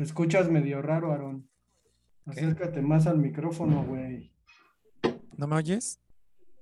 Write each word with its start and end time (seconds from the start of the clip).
Te 0.00 0.04
escuchas 0.04 0.48
medio 0.48 0.80
raro, 0.80 1.12
Aarón. 1.12 1.46
Acércate 2.24 2.80
más 2.80 3.06
al 3.06 3.18
micrófono, 3.18 3.84
güey. 3.84 4.32
¿No 5.36 5.46
me 5.46 5.56
oyes? 5.56 6.00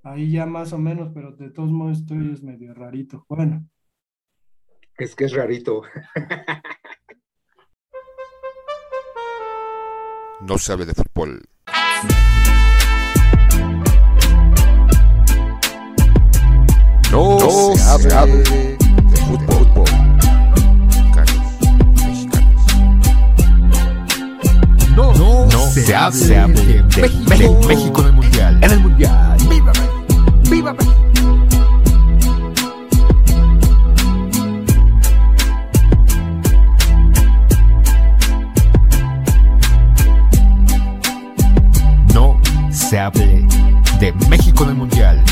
Ahí 0.03 0.33
ya 0.33 0.45
más 0.45 0.73
o 0.73 0.77
menos, 0.77 1.11
pero 1.13 1.31
de 1.31 1.49
todos 1.49 1.71
modos 1.71 1.99
estoy 1.99 2.17
medio 2.17 2.73
rarito. 2.73 3.25
Bueno. 3.29 3.65
Es 4.97 5.15
que 5.15 5.23
es 5.23 5.31
rarito. 5.31 5.83
no 10.41 10.57
sabe 10.57 10.85
de 10.85 10.93
fútbol. 10.93 11.41
No, 17.09 17.39
no 17.39 17.75
se, 17.77 18.13
hable 18.13 18.35
de 18.35 19.15
fútbol. 19.15 19.58
Se, 25.69 25.85
se, 25.85 25.95
hable, 25.95 26.17
se 26.17 26.37
hable 26.37 26.61
de, 26.65 26.73
de, 26.83 27.01
México, 27.01 27.59
de 27.59 27.67
México 27.67 28.01
en 28.01 28.07
el 28.07 28.13
Mundial. 28.13 28.59
En 28.61 28.71
el 28.71 28.79
Mundial. 28.79 29.37
¡Viva 29.49 29.73
México! 29.73 30.33
¡Viva 30.49 30.73
México! 30.73 30.95
No 42.13 42.41
se 42.71 42.99
hable 42.99 43.47
de 43.99 44.13
México 44.29 44.63
en 44.63 44.69
el 44.69 44.75
Mundial. 44.75 45.28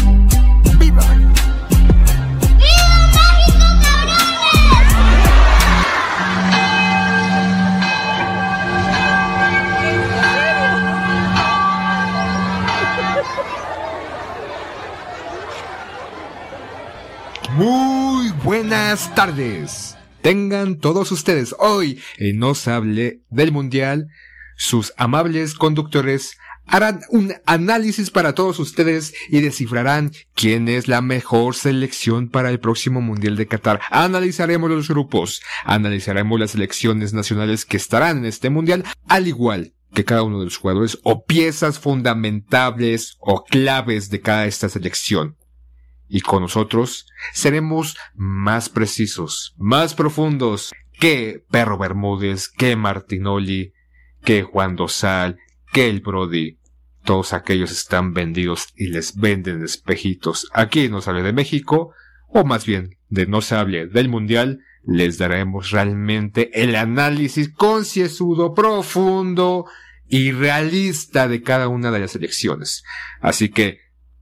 Buenas 18.97 19.15
tardes. 19.15 19.97
Tengan 20.23 20.79
todos 20.79 21.11
ustedes 21.11 21.55
hoy 21.59 22.01
en 22.17 22.39
No 22.39 22.55
se 22.55 22.71
hable 22.71 23.21
del 23.29 23.51
Mundial. 23.51 24.07
Sus 24.55 24.91
amables 24.97 25.53
conductores 25.53 26.35
harán 26.65 27.01
un 27.09 27.35
análisis 27.45 28.09
para 28.09 28.33
todos 28.33 28.57
ustedes 28.57 29.13
y 29.29 29.41
descifrarán 29.41 30.13
quién 30.33 30.67
es 30.67 30.87
la 30.87 31.01
mejor 31.01 31.53
selección 31.53 32.29
para 32.29 32.49
el 32.49 32.59
próximo 32.59 32.99
Mundial 32.99 33.35
de 33.35 33.45
Qatar. 33.45 33.81
Analizaremos 33.91 34.71
los 34.71 34.87
grupos, 34.87 35.43
analizaremos 35.63 36.39
las 36.39 36.51
selecciones 36.51 37.13
nacionales 37.13 37.65
que 37.65 37.77
estarán 37.77 38.17
en 38.17 38.25
este 38.25 38.49
Mundial, 38.49 38.83
al 39.07 39.27
igual 39.27 39.73
que 39.93 40.05
cada 40.05 40.23
uno 40.23 40.39
de 40.39 40.45
los 40.45 40.57
jugadores 40.57 40.97
o 41.03 41.23
piezas 41.23 41.77
fundamentales 41.77 43.15
o 43.19 43.43
claves 43.43 44.09
de 44.09 44.21
cada 44.21 44.47
esta 44.47 44.69
selección 44.69 45.37
y 46.09 46.21
con 46.21 46.41
nosotros 46.41 47.07
seremos 47.33 47.97
más 48.15 48.69
precisos, 48.69 49.53
más 49.57 49.93
profundos 49.93 50.73
que 50.99 51.43
Perro 51.51 51.77
Bermúdez, 51.77 52.49
que 52.49 52.75
Martinoli, 52.75 53.73
que 54.23 54.43
Juan 54.43 54.75
Dosal, 54.75 55.37
que 55.71 55.89
el 55.89 56.01
Brody. 56.01 56.57
Todos 57.03 57.33
aquellos 57.33 57.71
están 57.71 58.13
vendidos 58.13 58.67
y 58.75 58.87
les 58.87 59.15
venden 59.15 59.63
espejitos. 59.63 60.49
Aquí 60.53 60.89
no 60.89 61.01
se 61.01 61.09
hable 61.09 61.23
de 61.23 61.33
México, 61.33 61.93
o 62.27 62.43
más 62.43 62.65
bien 62.65 62.97
de 63.09 63.25
no 63.27 63.41
se 63.41 63.55
hable 63.55 63.87
del 63.87 64.09
Mundial, 64.09 64.59
les 64.83 65.17
daremos 65.17 65.71
realmente 65.71 66.49
el 66.61 66.75
análisis 66.75 67.49
concienzudo, 67.49 68.53
profundo 68.53 69.65
y 70.07 70.31
realista 70.31 71.27
de 71.27 71.41
cada 71.41 71.67
una 71.67 71.91
de 71.91 71.99
las 71.99 72.15
elecciones. 72.15 72.83
Así 73.21 73.49
que 73.49 73.79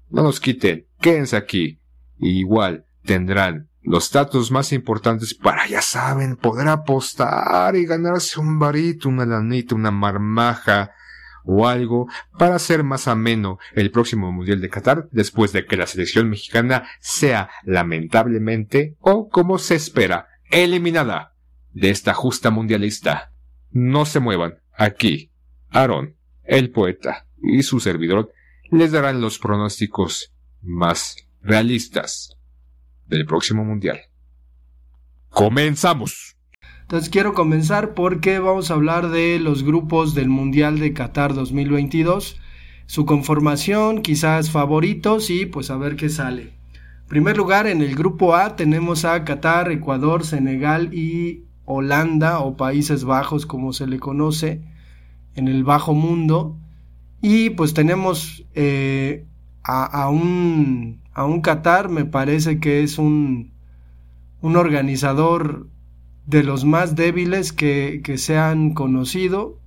no 0.10 0.24
nos 0.24 0.40
quiten, 0.40 0.88
quédense 1.00 1.36
aquí. 1.36 1.80
Igual 2.20 2.86
tendrán 3.04 3.70
los 3.82 4.12
datos 4.12 4.52
más 4.52 4.74
importantes 4.74 5.34
para, 5.36 5.68
ya 5.68 5.82
saben, 5.82 6.36
poder 6.36 6.68
apostar 6.68 7.76
y 7.76 7.86
ganarse 7.86 8.40
un 8.40 8.58
varito, 8.58 9.10
una 9.10 9.26
lanita, 9.26 9.76
una 9.76 9.92
marmaja 9.92 10.92
o 11.44 11.68
algo 11.68 12.08
para 12.40 12.56
hacer 12.56 12.84
más 12.84 13.08
ameno 13.08 13.60
el 13.74 13.92
próximo 13.92 14.32
Mundial 14.32 14.60
de 14.62 14.70
Qatar 14.70 15.08
después 15.12 15.54
de 15.54 15.66
que 15.66 15.78
la 15.78 15.86
selección 15.86 16.30
mexicana 16.30 16.88
sea 17.00 17.50
lamentablemente 17.64 18.96
o 19.00 19.30
como 19.30 19.60
se 19.60 19.76
espera 19.76 20.28
eliminada 20.50 21.36
de 21.74 21.92
esta 21.92 22.14
justa 22.14 22.50
mundialista. 22.50 23.32
No 23.72 24.06
se 24.06 24.20
muevan. 24.20 24.56
Aquí, 24.76 25.32
Aaron, 25.70 26.16
el 26.44 26.72
poeta 26.72 27.28
y 27.42 27.62
su 27.64 27.80
servidor 27.80 28.32
les 28.72 28.92
darán 28.92 29.22
los 29.22 29.38
pronósticos 29.38 30.34
más 30.62 31.25
realistas 31.46 32.36
del 33.06 33.26
próximo 33.26 33.64
mundial. 33.64 34.00
Comenzamos. 35.30 36.36
Entonces 36.82 37.10
quiero 37.10 37.34
comenzar 37.34 37.94
porque 37.94 38.40
vamos 38.40 38.72
a 38.72 38.74
hablar 38.74 39.10
de 39.10 39.40
los 39.40 39.64
grupos 39.64 40.16
del 40.16 40.30
Mundial 40.30 40.80
de 40.80 40.94
Qatar 40.94 41.34
2022, 41.34 42.40
su 42.88 43.06
conformación, 43.06 44.02
quizás 44.02 44.50
favoritos 44.50 45.30
y 45.30 45.46
pues 45.46 45.70
a 45.70 45.78
ver 45.78 45.96
qué 45.96 46.10
sale. 46.10 46.54
En 46.74 47.10
primer 47.10 47.38
lugar, 47.38 47.68
en 47.68 47.82
el 47.82 47.96
grupo 47.96 48.36
A 48.36 48.56
tenemos 48.56 49.06
a 49.06 49.24
Qatar, 49.24 49.72
Ecuador, 49.72 50.26
Senegal 50.26 50.94
y 50.94 51.44
Holanda 51.66 52.40
o 52.40 52.58
Países 52.58 53.04
Bajos 53.04 53.46
como 53.46 53.74
se 53.74 53.88
le 53.88 54.00
conoce 54.00 54.62
en 55.36 55.48
el 55.48 55.64
bajo 55.64 55.94
mundo. 55.94 56.58
Y 57.22 57.52
pues 57.52 57.74
tenemos 57.74 58.46
eh, 58.54 59.26
a, 59.68 60.10
un, 60.10 61.02
a 61.14 61.26
un 61.26 61.42
Qatar, 61.42 61.90
me 61.90 62.06
parece 62.06 62.60
que 62.60 62.84
es 62.84 62.98
un, 63.00 63.52
un 64.42 64.56
organizador 64.58 65.68
de 66.28 66.44
los 66.44 66.66
más 66.66 66.96
débiles 66.96 67.52
que, 67.52 68.02
que 68.04 68.18
se 68.18 68.38
han 68.38 68.74
conocido. 68.74 69.60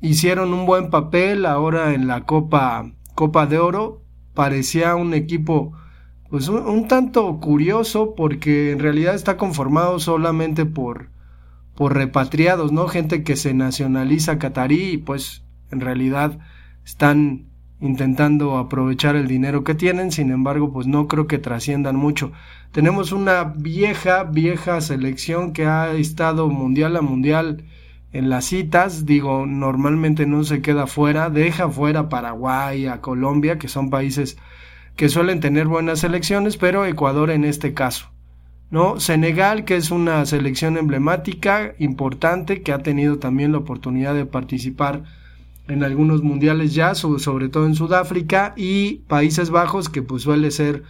Hicieron 0.00 0.54
un 0.54 0.64
buen 0.64 0.90
papel 0.90 1.44
ahora 1.44 1.94
en 1.94 2.06
la 2.06 2.24
Copa, 2.24 2.92
Copa 3.14 3.46
de 3.46 3.58
Oro. 3.58 4.02
Parecía 4.34 4.94
un 4.96 5.12
equipo 5.12 5.74
pues 6.30 6.48
un, 6.48 6.88
tanto 6.88 7.40
curioso 7.40 8.14
porque 8.14 8.72
en 8.72 8.80
realidad 8.80 9.14
está 9.14 9.36
conformado 9.36 9.98
solamente 9.98 10.66
por, 10.66 11.10
por 11.74 11.94
repatriados, 11.94 12.70
¿no? 12.70 12.86
Gente 12.86 13.22
que 13.22 13.36
se 13.36 13.54
nacionaliza 13.54 14.38
catarí 14.38 14.90
y 14.90 14.98
pues 14.98 15.42
en 15.70 15.80
realidad 15.80 16.38
están 16.84 17.47
intentando 17.80 18.58
aprovechar 18.58 19.14
el 19.16 19.28
dinero 19.28 19.64
que 19.64 19.74
tienen, 19.74 20.10
sin 20.10 20.30
embargo, 20.30 20.72
pues 20.72 20.86
no 20.86 21.06
creo 21.06 21.26
que 21.26 21.38
trasciendan 21.38 21.96
mucho. 21.96 22.32
Tenemos 22.72 23.12
una 23.12 23.44
vieja, 23.44 24.24
vieja 24.24 24.80
selección 24.80 25.52
que 25.52 25.66
ha 25.66 25.92
estado 25.92 26.48
mundial 26.48 26.96
a 26.96 27.02
mundial 27.02 27.64
en 28.12 28.30
las 28.30 28.46
citas, 28.46 29.06
digo, 29.06 29.46
normalmente 29.46 30.26
no 30.26 30.42
se 30.44 30.62
queda 30.62 30.86
fuera, 30.86 31.30
deja 31.30 31.68
fuera 31.68 32.08
Paraguay, 32.08 32.86
a 32.86 33.00
Colombia, 33.00 33.58
que 33.58 33.68
son 33.68 33.90
países 33.90 34.38
que 34.96 35.08
suelen 35.08 35.40
tener 35.40 35.66
buenas 35.66 36.00
selecciones, 36.00 36.56
pero 36.56 36.84
Ecuador 36.84 37.30
en 37.30 37.44
este 37.44 37.74
caso. 37.74 38.10
¿no? 38.70 39.00
Senegal, 39.00 39.64
que 39.64 39.76
es 39.76 39.90
una 39.90 40.24
selección 40.26 40.76
emblemática, 40.76 41.74
importante, 41.78 42.62
que 42.62 42.72
ha 42.72 42.82
tenido 42.82 43.18
también 43.18 43.52
la 43.52 43.58
oportunidad 43.58 44.14
de 44.14 44.26
participar 44.26 45.04
en 45.68 45.84
algunos 45.84 46.22
mundiales 46.22 46.74
ya, 46.74 46.94
sobre 46.94 47.48
todo 47.48 47.66
en 47.66 47.74
Sudáfrica, 47.74 48.54
y 48.56 49.00
Países 49.06 49.50
Bajos, 49.50 49.88
que 49.88 50.02
pues 50.02 50.22
suele 50.22 50.50
ser 50.50 50.82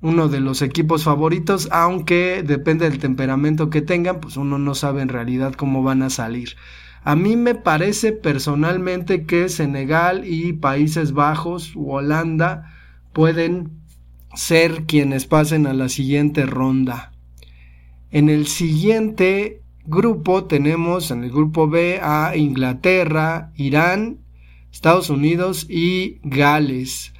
uno 0.00 0.28
de 0.28 0.40
los 0.40 0.62
equipos 0.62 1.04
favoritos, 1.04 1.68
aunque 1.72 2.44
depende 2.46 2.88
del 2.88 2.98
temperamento 2.98 3.70
que 3.70 3.82
tengan, 3.82 4.20
pues 4.20 4.36
uno 4.36 4.58
no 4.58 4.74
sabe 4.74 5.02
en 5.02 5.08
realidad 5.08 5.54
cómo 5.54 5.82
van 5.82 6.02
a 6.02 6.10
salir. 6.10 6.50
A 7.02 7.16
mí 7.16 7.36
me 7.36 7.54
parece 7.54 8.12
personalmente 8.12 9.24
que 9.24 9.48
Senegal 9.48 10.24
y 10.26 10.52
Países 10.52 11.12
Bajos 11.12 11.74
u 11.74 11.92
Holanda 11.92 12.74
pueden 13.12 13.70
ser 14.34 14.84
quienes 14.84 15.26
pasen 15.26 15.66
a 15.66 15.72
la 15.72 15.88
siguiente 15.88 16.44
ronda. 16.44 17.12
En 18.10 18.28
el 18.28 18.46
siguiente 18.46 19.62
grupo 19.84 20.44
tenemos 20.44 21.10
en 21.10 21.24
el 21.24 21.30
grupo 21.30 21.68
B 21.68 21.98
a 22.02 22.36
Inglaterra, 22.36 23.52
Irán, 23.56 24.18
Estados 24.78 25.10
Unidos 25.10 25.66
y 25.68 26.20
Gales. 26.22 27.12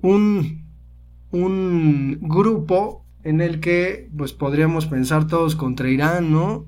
Un, 0.00 0.62
un 1.32 2.20
grupo 2.20 3.04
en 3.24 3.40
el 3.40 3.58
que 3.58 4.08
pues 4.16 4.32
podríamos 4.32 4.86
pensar 4.86 5.26
todos 5.26 5.56
contra 5.56 5.90
Irán, 5.90 6.30
¿no? 6.30 6.66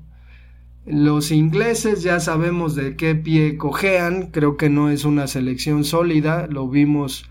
Los 0.85 1.31
ingleses 1.31 2.03
ya 2.03 2.19
sabemos 2.19 2.75
de 2.75 2.97
qué 2.97 3.15
pie 3.15 3.55
cojean, 3.55 4.31
creo 4.31 4.57
que 4.57 4.69
no 4.69 4.89
es 4.89 5.05
una 5.05 5.27
selección 5.27 5.85
sólida, 5.85 6.47
lo 6.47 6.67
vimos 6.67 7.23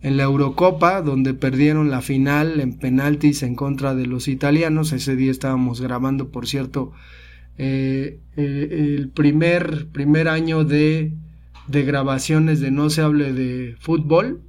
en 0.00 0.16
la 0.16 0.22
Eurocopa, 0.22 1.02
donde 1.02 1.34
perdieron 1.34 1.90
la 1.90 2.00
final 2.00 2.60
en 2.60 2.78
penaltis 2.78 3.42
en 3.42 3.56
contra 3.56 3.96
de 3.96 4.06
los 4.06 4.28
italianos. 4.28 4.92
Ese 4.92 5.16
día 5.16 5.32
estábamos 5.32 5.80
grabando, 5.80 6.30
por 6.30 6.46
cierto, 6.46 6.92
eh, 7.58 8.20
eh, 8.36 8.96
el 8.98 9.08
primer, 9.08 9.88
primer 9.88 10.28
año 10.28 10.62
de, 10.62 11.12
de, 11.66 11.82
grabaciones 11.84 12.60
de 12.60 12.70
No 12.70 12.90
se 12.90 13.02
hable 13.02 13.32
de 13.32 13.76
fútbol. 13.80 14.42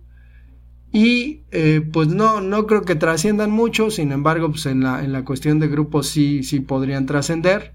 Y 0.91 1.41
eh, 1.51 1.81
pues 1.91 2.09
no, 2.09 2.39
no 2.39 2.67
creo 2.67 2.83
que 2.83 2.95
trasciendan 2.95 3.49
mucho, 3.49 3.89
sin 3.89 4.11
embargo, 4.11 4.51
pues 4.51 4.67
en 4.67 4.83
la, 4.83 5.03
en 5.03 5.11
la 5.11 5.25
cuestión 5.25 5.59
de 5.59 5.67
grupos 5.67 6.07
sí, 6.07 6.43
sí 6.43 6.59
podrían 6.59 7.07
trascender. 7.07 7.73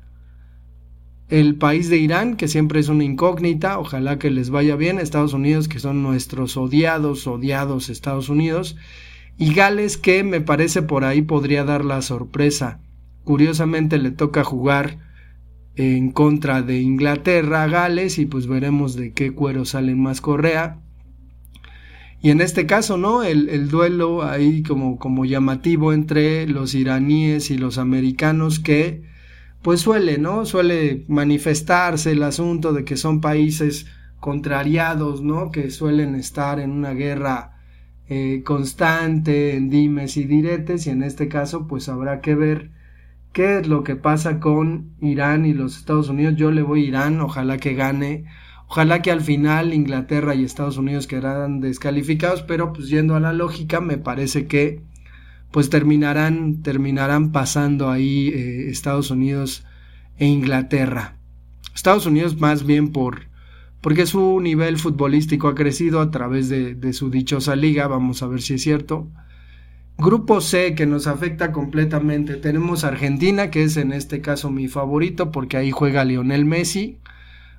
El 1.28 1.56
país 1.56 1.90
de 1.90 1.98
Irán, 1.98 2.36
que 2.36 2.48
siempre 2.48 2.80
es 2.80 2.88
una 2.88 3.04
incógnita, 3.04 3.78
ojalá 3.78 4.18
que 4.18 4.30
les 4.30 4.50
vaya 4.50 4.76
bien. 4.76 4.98
Estados 4.98 5.34
Unidos, 5.34 5.68
que 5.68 5.80
son 5.80 6.02
nuestros 6.02 6.56
odiados, 6.56 7.26
odiados 7.26 7.90
Estados 7.90 8.28
Unidos. 8.28 8.76
Y 9.36 9.52
Gales, 9.52 9.98
que 9.98 10.24
me 10.24 10.40
parece 10.40 10.82
por 10.82 11.04
ahí 11.04 11.22
podría 11.22 11.64
dar 11.64 11.84
la 11.84 12.02
sorpresa. 12.02 12.80
Curiosamente 13.24 13.98
le 13.98 14.10
toca 14.10 14.42
jugar 14.42 15.07
en 15.78 16.10
contra 16.10 16.62
de 16.62 16.80
Inglaterra, 16.80 17.68
Gales, 17.68 18.18
y 18.18 18.26
pues 18.26 18.48
veremos 18.48 18.96
de 18.96 19.12
qué 19.12 19.32
cuero 19.32 19.64
salen 19.64 20.02
más 20.02 20.20
Correa. 20.20 20.80
Y 22.20 22.30
en 22.30 22.40
este 22.40 22.66
caso, 22.66 22.98
¿no? 22.98 23.22
El, 23.22 23.48
el, 23.48 23.68
duelo 23.68 24.24
ahí 24.24 24.64
como, 24.64 24.98
como 24.98 25.24
llamativo 25.24 25.92
entre 25.92 26.48
los 26.48 26.74
iraníes 26.74 27.52
y 27.52 27.58
los 27.58 27.78
americanos 27.78 28.58
que 28.58 29.04
pues 29.62 29.80
suele, 29.80 30.18
¿no? 30.18 30.44
Suele 30.46 31.04
manifestarse 31.06 32.10
el 32.10 32.24
asunto 32.24 32.72
de 32.72 32.84
que 32.84 32.96
son 32.96 33.20
países 33.20 33.86
contrariados, 34.18 35.22
¿no? 35.22 35.52
Que 35.52 35.70
suelen 35.70 36.16
estar 36.16 36.58
en 36.58 36.72
una 36.72 36.92
guerra 36.92 37.56
eh, 38.08 38.42
constante, 38.44 39.54
en 39.54 39.70
dimes 39.70 40.16
y 40.16 40.24
diretes, 40.24 40.88
y 40.88 40.90
en 40.90 41.04
este 41.04 41.28
caso, 41.28 41.68
pues 41.68 41.88
habrá 41.88 42.20
que 42.20 42.34
ver 42.34 42.72
qué 43.32 43.58
es 43.58 43.68
lo 43.68 43.84
que 43.84 43.96
pasa 43.96 44.40
con 44.40 44.90
Irán 45.00 45.46
y 45.46 45.54
los 45.54 45.76
Estados 45.76 46.08
Unidos. 46.08 46.36
Yo 46.36 46.50
le 46.50 46.62
voy 46.62 46.84
a 46.84 46.88
Irán, 46.88 47.20
ojalá 47.20 47.58
que 47.58 47.74
gane. 47.74 48.24
Ojalá 48.68 49.00
que 49.00 49.10
al 49.10 49.22
final 49.22 49.72
Inglaterra 49.72 50.34
y 50.34 50.44
Estados 50.44 50.76
Unidos 50.76 51.06
quedaran 51.06 51.60
descalificados, 51.60 52.42
pero 52.42 52.72
pues 52.72 52.88
yendo 52.88 53.14
a 53.16 53.20
la 53.20 53.32
lógica, 53.32 53.80
me 53.80 53.96
parece 53.96 54.46
que 54.46 54.82
pues 55.50 55.70
terminarán, 55.70 56.62
terminarán 56.62 57.32
pasando 57.32 57.90
ahí 57.90 58.28
eh, 58.28 58.68
Estados 58.68 59.10
Unidos 59.10 59.64
e 60.18 60.26
Inglaterra. 60.26 61.16
Estados 61.74 62.04
Unidos 62.04 62.38
más 62.38 62.66
bien 62.66 62.92
por 62.92 63.28
porque 63.80 64.06
su 64.06 64.40
nivel 64.40 64.76
futbolístico 64.76 65.48
ha 65.48 65.54
crecido 65.54 66.00
a 66.00 66.10
través 66.10 66.48
de, 66.48 66.74
de 66.74 66.92
su 66.92 67.10
dichosa 67.10 67.54
liga, 67.54 67.86
vamos 67.86 68.22
a 68.22 68.26
ver 68.26 68.42
si 68.42 68.54
es 68.54 68.62
cierto. 68.62 69.08
Grupo 70.00 70.40
C 70.40 70.76
que 70.76 70.86
nos 70.86 71.08
afecta 71.08 71.50
completamente. 71.50 72.36
Tenemos 72.36 72.84
Argentina, 72.84 73.50
que 73.50 73.64
es 73.64 73.76
en 73.76 73.92
este 73.92 74.20
caso 74.20 74.48
mi 74.48 74.68
favorito 74.68 75.32
porque 75.32 75.56
ahí 75.56 75.72
juega 75.72 76.04
Lionel 76.04 76.44
Messi. 76.44 76.98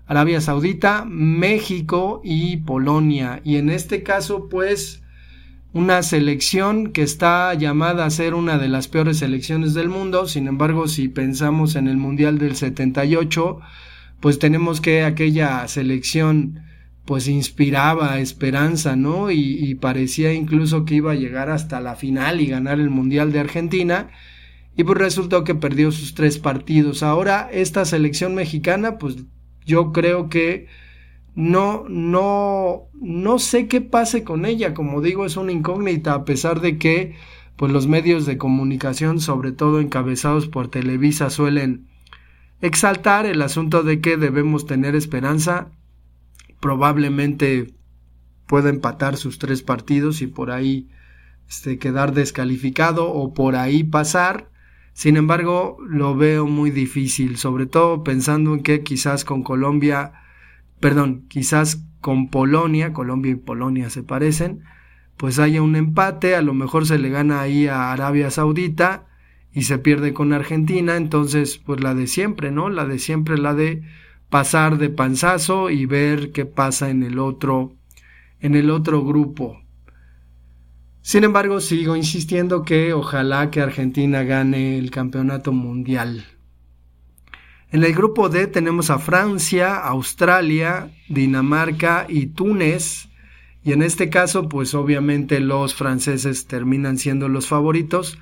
Arabia 0.08 0.40
Saudita, 0.40 1.04
México 1.06 2.22
y 2.24 2.58
Polonia. 2.58 3.42
Y 3.44 3.58
en 3.58 3.70
este 3.70 4.04
caso, 4.04 4.48
pues, 4.48 5.04
una 5.74 6.02
selección 6.02 6.94
que 6.94 7.02
está 7.02 7.54
llamada 7.56 8.06
a 8.06 8.10
ser 8.10 8.34
una 8.34 8.58
de 8.58 8.70
las 8.70 8.88
peores 8.88 9.18
selecciones 9.18 9.74
del 9.74 9.90
mundo. 9.90 10.26
Sin 10.26 10.48
embargo, 10.48 10.88
si 10.88 11.10
pensamos 11.10 11.76
en 11.76 11.90
el 11.90 11.98
Mundial 11.98 12.40
del 12.40 12.56
78, 12.56 13.60
pues 14.22 14.40
tenemos 14.40 14.80
que 14.80 15.04
aquella 15.04 15.68
selección 15.68 16.62
pues 17.10 17.28
inspiraba 17.28 18.20
esperanza, 18.20 18.96
¿no? 18.96 19.32
Y, 19.32 19.74
parecía 19.82 20.32
incluso 20.32 20.86
que 20.86 20.94
iba 20.94 21.14
a 21.14 21.16
llegar 21.16 21.50
hasta 21.50 21.82
la 21.82 21.96
final 21.96 22.40
y 22.40 22.46
ganar 22.46 22.80
el 22.80 22.92
Mundial 22.92 23.32
de 23.32 23.40
Argentina. 23.40 24.12
Y 24.78 24.84
pues 24.84 25.00
resultó 25.00 25.44
que 25.44 25.56
perdió 25.56 25.92
sus 25.92 26.14
tres 26.14 26.38
partidos. 26.38 27.02
Ahora 27.02 27.50
esta 27.52 27.84
selección 27.86 28.36
mexicana, 28.36 29.00
pues 29.00 29.16
yo 29.66 29.92
creo 29.92 30.30
que 30.30 30.68
no, 31.34 31.86
no, 31.90 32.84
no 33.02 33.40
sé 33.40 33.68
qué 33.68 33.82
pase 33.82 34.24
con 34.24 34.46
ella. 34.46 34.76
Como 34.76 35.02
digo, 35.02 35.26
es 35.26 35.36
una 35.36 35.52
incógnita, 35.52 36.14
a 36.14 36.26
pesar 36.26 36.62
de 36.62 36.78
que 36.78 37.16
pues 37.56 37.72
los 37.72 37.88
medios 37.88 38.28
de 38.28 38.38
comunicación, 38.38 39.20
sobre 39.20 39.52
todo 39.52 39.80
encabezados 39.80 40.48
por 40.48 40.68
Televisa, 40.68 41.32
suelen 41.32 41.88
exaltar 42.62 43.26
el 43.26 43.42
asunto 43.42 43.82
de 43.82 44.00
que 44.00 44.16
debemos 44.16 44.68
tener 44.68 44.94
esperanza 44.94 45.72
probablemente 46.60 47.74
pueda 48.48 48.70
empatar 48.70 49.18
sus 49.18 49.40
tres 49.40 49.62
partidos 49.62 50.22
y 50.22 50.28
por 50.28 50.52
ahí 50.52 50.90
este, 51.48 51.78
quedar 51.78 52.14
descalificado 52.14 53.12
o 53.12 53.34
por 53.34 53.56
ahí 53.56 53.84
pasar. 53.84 54.50
Sin 54.94 55.18
embargo, 55.18 55.78
lo 55.88 56.16
veo 56.16 56.48
muy 56.48 56.72
difícil, 56.72 57.38
sobre 57.38 57.68
todo 57.68 58.04
pensando 58.04 58.54
en 58.54 58.64
que 58.64 58.84
quizás 58.84 59.24
con 59.24 59.44
Colombia, 59.44 60.14
perdón, 60.80 61.26
quizás 61.30 61.86
con 62.02 62.30
Polonia, 62.30 62.94
Colombia 62.94 63.32
y 63.32 63.36
Polonia 63.36 63.90
se 63.90 64.04
parecen, 64.04 64.64
pues 65.18 65.40
haya 65.40 65.62
un 65.62 65.76
empate, 65.76 66.36
a 66.36 66.42
lo 66.42 66.54
mejor 66.54 66.86
se 66.86 66.98
le 66.98 67.10
gana 67.10 67.42
ahí 67.42 67.68
a 67.68 67.92
Arabia 67.92 68.32
Saudita 68.32 69.08
y 69.54 69.64
se 69.64 69.78
pierde 69.78 70.14
con 70.14 70.34
Argentina, 70.34 70.96
entonces 70.96 71.58
pues 71.58 71.82
la 71.82 71.94
de 71.94 72.08
siempre, 72.08 72.52
¿no? 72.52 72.70
La 72.70 72.86
de 72.86 73.00
siempre, 73.00 73.38
la 73.38 73.54
de 73.54 73.84
pasar 74.30 74.78
de 74.78 74.90
panzazo 74.90 75.70
y 75.70 75.86
ver 75.86 76.32
qué 76.32 76.46
pasa 76.46 76.90
en 76.90 77.04
el 77.04 77.20
otro 77.20 77.76
en 78.42 78.56
el 78.56 78.70
otro 78.70 79.04
grupo. 79.04 79.62
Sin 81.02 81.24
embargo, 81.24 81.60
sigo 81.60 81.96
insistiendo 81.96 82.64
que 82.64 82.94
ojalá 82.94 83.52
que 83.52 83.62
Argentina 83.62 84.24
gane 84.24 84.78
el 84.78 84.92
campeonato 84.92 85.52
mundial. 85.52 86.26
En 87.72 87.84
el 87.84 87.94
grupo 87.94 88.30
D 88.30 88.48
tenemos 88.48 88.90
a 88.90 89.00
Francia, 89.00 89.78
Australia, 89.78 90.92
Dinamarca 91.08 92.06
y 92.10 92.28
Túnez. 92.28 93.10
Y 93.64 93.74
en 93.74 93.84
este 93.84 94.10
caso, 94.10 94.50
pues 94.50 94.74
obviamente 94.74 95.40
los 95.40 95.76
franceses 95.76 96.48
terminan 96.48 96.98
siendo 96.98 97.28
los 97.28 97.48
favoritos. 97.48 98.18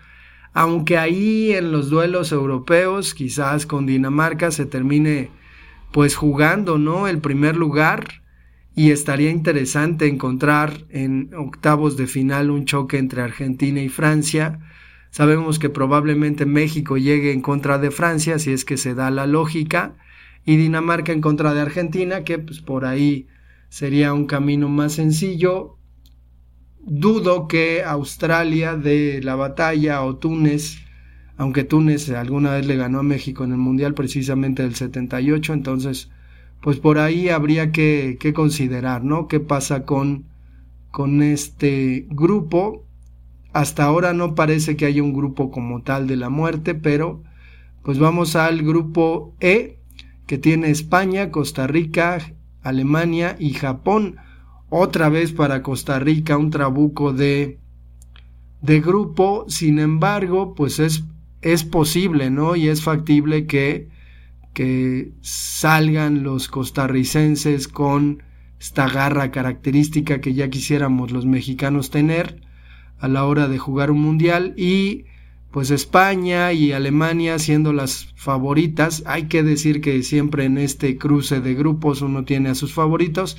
Aunque 0.53 0.97
ahí 0.97 1.53
en 1.53 1.71
los 1.71 1.89
duelos 1.89 2.31
europeos, 2.31 3.13
quizás 3.13 3.65
con 3.65 3.85
Dinamarca 3.85 4.51
se 4.51 4.65
termine 4.65 5.29
pues 5.91 6.15
jugando, 6.15 6.77
¿no? 6.77 7.07
El 7.07 7.19
primer 7.19 7.55
lugar 7.55 8.21
y 8.75 8.91
estaría 8.91 9.31
interesante 9.31 10.07
encontrar 10.07 10.85
en 10.89 11.33
octavos 11.35 11.97
de 11.97 12.05
final 12.05 12.51
un 12.51 12.65
choque 12.65 12.99
entre 12.99 13.23
Argentina 13.23 13.81
y 13.81 13.89
Francia. 13.89 14.59
Sabemos 15.09 15.57
que 15.57 15.69
probablemente 15.69 16.45
México 16.45 16.97
llegue 16.97 17.31
en 17.31 17.41
contra 17.41 17.79
de 17.79 17.89
Francia, 17.89 18.37
si 18.37 18.51
es 18.51 18.65
que 18.65 18.77
se 18.77 18.93
da 18.93 19.09
la 19.09 19.25
lógica, 19.25 19.95
y 20.45 20.57
Dinamarca 20.57 21.11
en 21.11 21.21
contra 21.21 21.55
de 21.55 21.61
Argentina, 21.61 22.23
que 22.23 22.37
pues 22.37 22.61
por 22.61 22.85
ahí 22.85 23.27
sería 23.69 24.13
un 24.13 24.27
camino 24.27 24.69
más 24.69 24.93
sencillo. 24.93 25.77
Dudo 26.79 27.47
que 27.47 27.83
Australia 27.83 28.75
de 28.75 29.21
la 29.23 29.35
batalla 29.35 30.03
o 30.03 30.17
Túnez 30.17 30.86
aunque 31.37 31.63
Túnez 31.63 32.09
alguna 32.09 32.53
vez 32.53 32.65
le 32.65 32.75
ganó 32.75 32.99
a 32.99 33.03
México 33.03 33.43
en 33.43 33.51
el 33.51 33.57
Mundial 33.57 33.93
precisamente 33.93 34.63
del 34.63 34.75
78, 34.75 35.53
entonces 35.53 36.09
pues 36.61 36.79
por 36.79 36.97
ahí 36.97 37.29
habría 37.29 37.71
que, 37.71 38.17
que 38.19 38.33
considerar, 38.33 39.03
¿no? 39.03 39.27
¿Qué 39.27 39.39
pasa 39.39 39.85
con, 39.85 40.25
con 40.91 41.21
este 41.21 42.07
grupo? 42.09 42.83
Hasta 43.53 43.83
ahora 43.83 44.13
no 44.13 44.35
parece 44.35 44.75
que 44.75 44.85
haya 44.85 45.03
un 45.03 45.13
grupo 45.13 45.51
como 45.51 45.83
tal 45.83 46.07
de 46.07 46.15
la 46.15 46.29
muerte, 46.29 46.73
pero 46.75 47.23
pues 47.83 47.99
vamos 47.99 48.35
al 48.35 48.63
grupo 48.63 49.35
E, 49.39 49.79
que 50.25 50.37
tiene 50.37 50.71
España, 50.71 51.31
Costa 51.31 51.67
Rica, 51.67 52.17
Alemania 52.61 53.35
y 53.39 53.53
Japón. 53.53 54.17
Otra 54.69 55.09
vez 55.09 55.31
para 55.31 55.63
Costa 55.63 55.99
Rica 55.99 56.37
un 56.37 56.49
trabuco 56.49 57.13
de, 57.13 57.59
de 58.61 58.81
grupo, 58.81 59.45
sin 59.47 59.79
embargo, 59.79 60.53
pues 60.53 60.79
es 60.79 61.05
es 61.53 61.63
posible, 61.63 62.29
¿no? 62.29 62.55
Y 62.55 62.67
es 62.67 62.81
factible 62.81 63.45
que, 63.45 63.87
que 64.53 65.11
salgan 65.21 66.23
los 66.23 66.47
costarricenses 66.47 67.67
con 67.67 68.23
esta 68.59 68.89
garra 68.89 69.31
característica 69.31 70.19
que 70.19 70.33
ya 70.33 70.49
quisiéramos 70.49 71.11
los 71.11 71.25
mexicanos 71.25 71.89
tener 71.89 72.41
a 72.99 73.07
la 73.07 73.25
hora 73.25 73.47
de 73.47 73.59
jugar 73.59 73.91
un 73.91 74.01
mundial 74.01 74.53
y 74.57 75.05
pues 75.51 75.71
España 75.71 76.51
y 76.51 76.71
Alemania 76.71 77.39
siendo 77.39 77.71
las 77.71 78.13
favoritas, 78.15 79.03
hay 79.05 79.23
que 79.27 79.43
decir 79.43 79.81
que 79.81 80.03
siempre 80.03 80.45
en 80.45 80.57
este 80.57 80.97
cruce 80.97 81.39
de 81.39 81.53
grupos 81.53 82.01
uno 82.01 82.25
tiene 82.25 82.49
a 82.49 82.55
sus 82.55 82.73
favoritos 82.73 83.37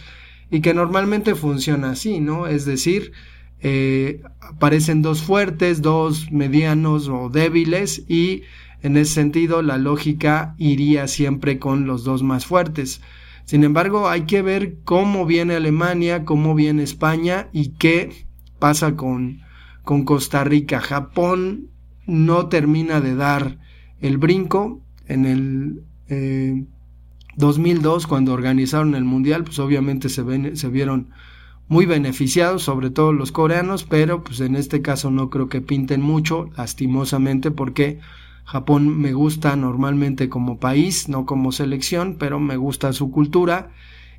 y 0.50 0.60
que 0.60 0.72
normalmente 0.72 1.34
funciona 1.34 1.90
así, 1.90 2.20
¿no? 2.20 2.46
Es 2.46 2.64
decir, 2.64 3.12
eh, 3.60 4.22
aparecen 4.40 5.02
dos 5.02 5.22
fuertes, 5.22 5.82
dos 5.82 6.30
medianos 6.30 7.08
o 7.08 7.28
débiles 7.28 8.04
y 8.08 8.42
en 8.82 8.96
ese 8.96 9.14
sentido 9.14 9.62
la 9.62 9.78
lógica 9.78 10.54
iría 10.58 11.08
siempre 11.08 11.58
con 11.58 11.86
los 11.86 12.04
dos 12.04 12.22
más 12.22 12.46
fuertes. 12.46 13.00
Sin 13.44 13.64
embargo, 13.64 14.08
hay 14.08 14.22
que 14.22 14.42
ver 14.42 14.76
cómo 14.84 15.26
viene 15.26 15.54
Alemania, 15.54 16.24
cómo 16.24 16.54
viene 16.54 16.82
España 16.82 17.48
y 17.52 17.70
qué 17.70 18.26
pasa 18.58 18.94
con, 18.94 19.40
con 19.84 20.04
Costa 20.04 20.44
Rica. 20.44 20.80
Japón 20.80 21.70
no 22.06 22.48
termina 22.48 23.00
de 23.00 23.14
dar 23.14 23.58
el 24.00 24.18
brinco. 24.18 24.82
En 25.06 25.24
el, 25.24 25.82
eh, 26.08 26.64
2002 27.38 28.08
cuando 28.08 28.32
organizaron 28.32 28.96
el 28.96 29.04
mundial, 29.04 29.44
pues 29.44 29.60
obviamente 29.60 30.08
se, 30.08 30.22
ven, 30.22 30.56
se 30.56 30.68
vieron 30.68 31.10
muy 31.68 31.84
beneficiados, 31.84 32.62
sobre 32.62 32.90
todo 32.90 33.12
los 33.12 33.30
coreanos, 33.30 33.84
pero 33.84 34.24
pues 34.24 34.40
en 34.40 34.56
este 34.56 34.80
caso 34.80 35.10
no 35.10 35.28
creo 35.28 35.48
que 35.48 35.60
pinten 35.60 36.00
mucho, 36.00 36.50
lastimosamente, 36.56 37.50
porque 37.50 38.00
Japón 38.44 38.98
me 38.98 39.12
gusta 39.12 39.54
normalmente 39.56 40.30
como 40.30 40.58
país, 40.58 41.08
no 41.10 41.26
como 41.26 41.52
selección, 41.52 42.16
pero 42.18 42.40
me 42.40 42.56
gusta 42.56 42.94
su 42.94 43.10
cultura. 43.10 43.70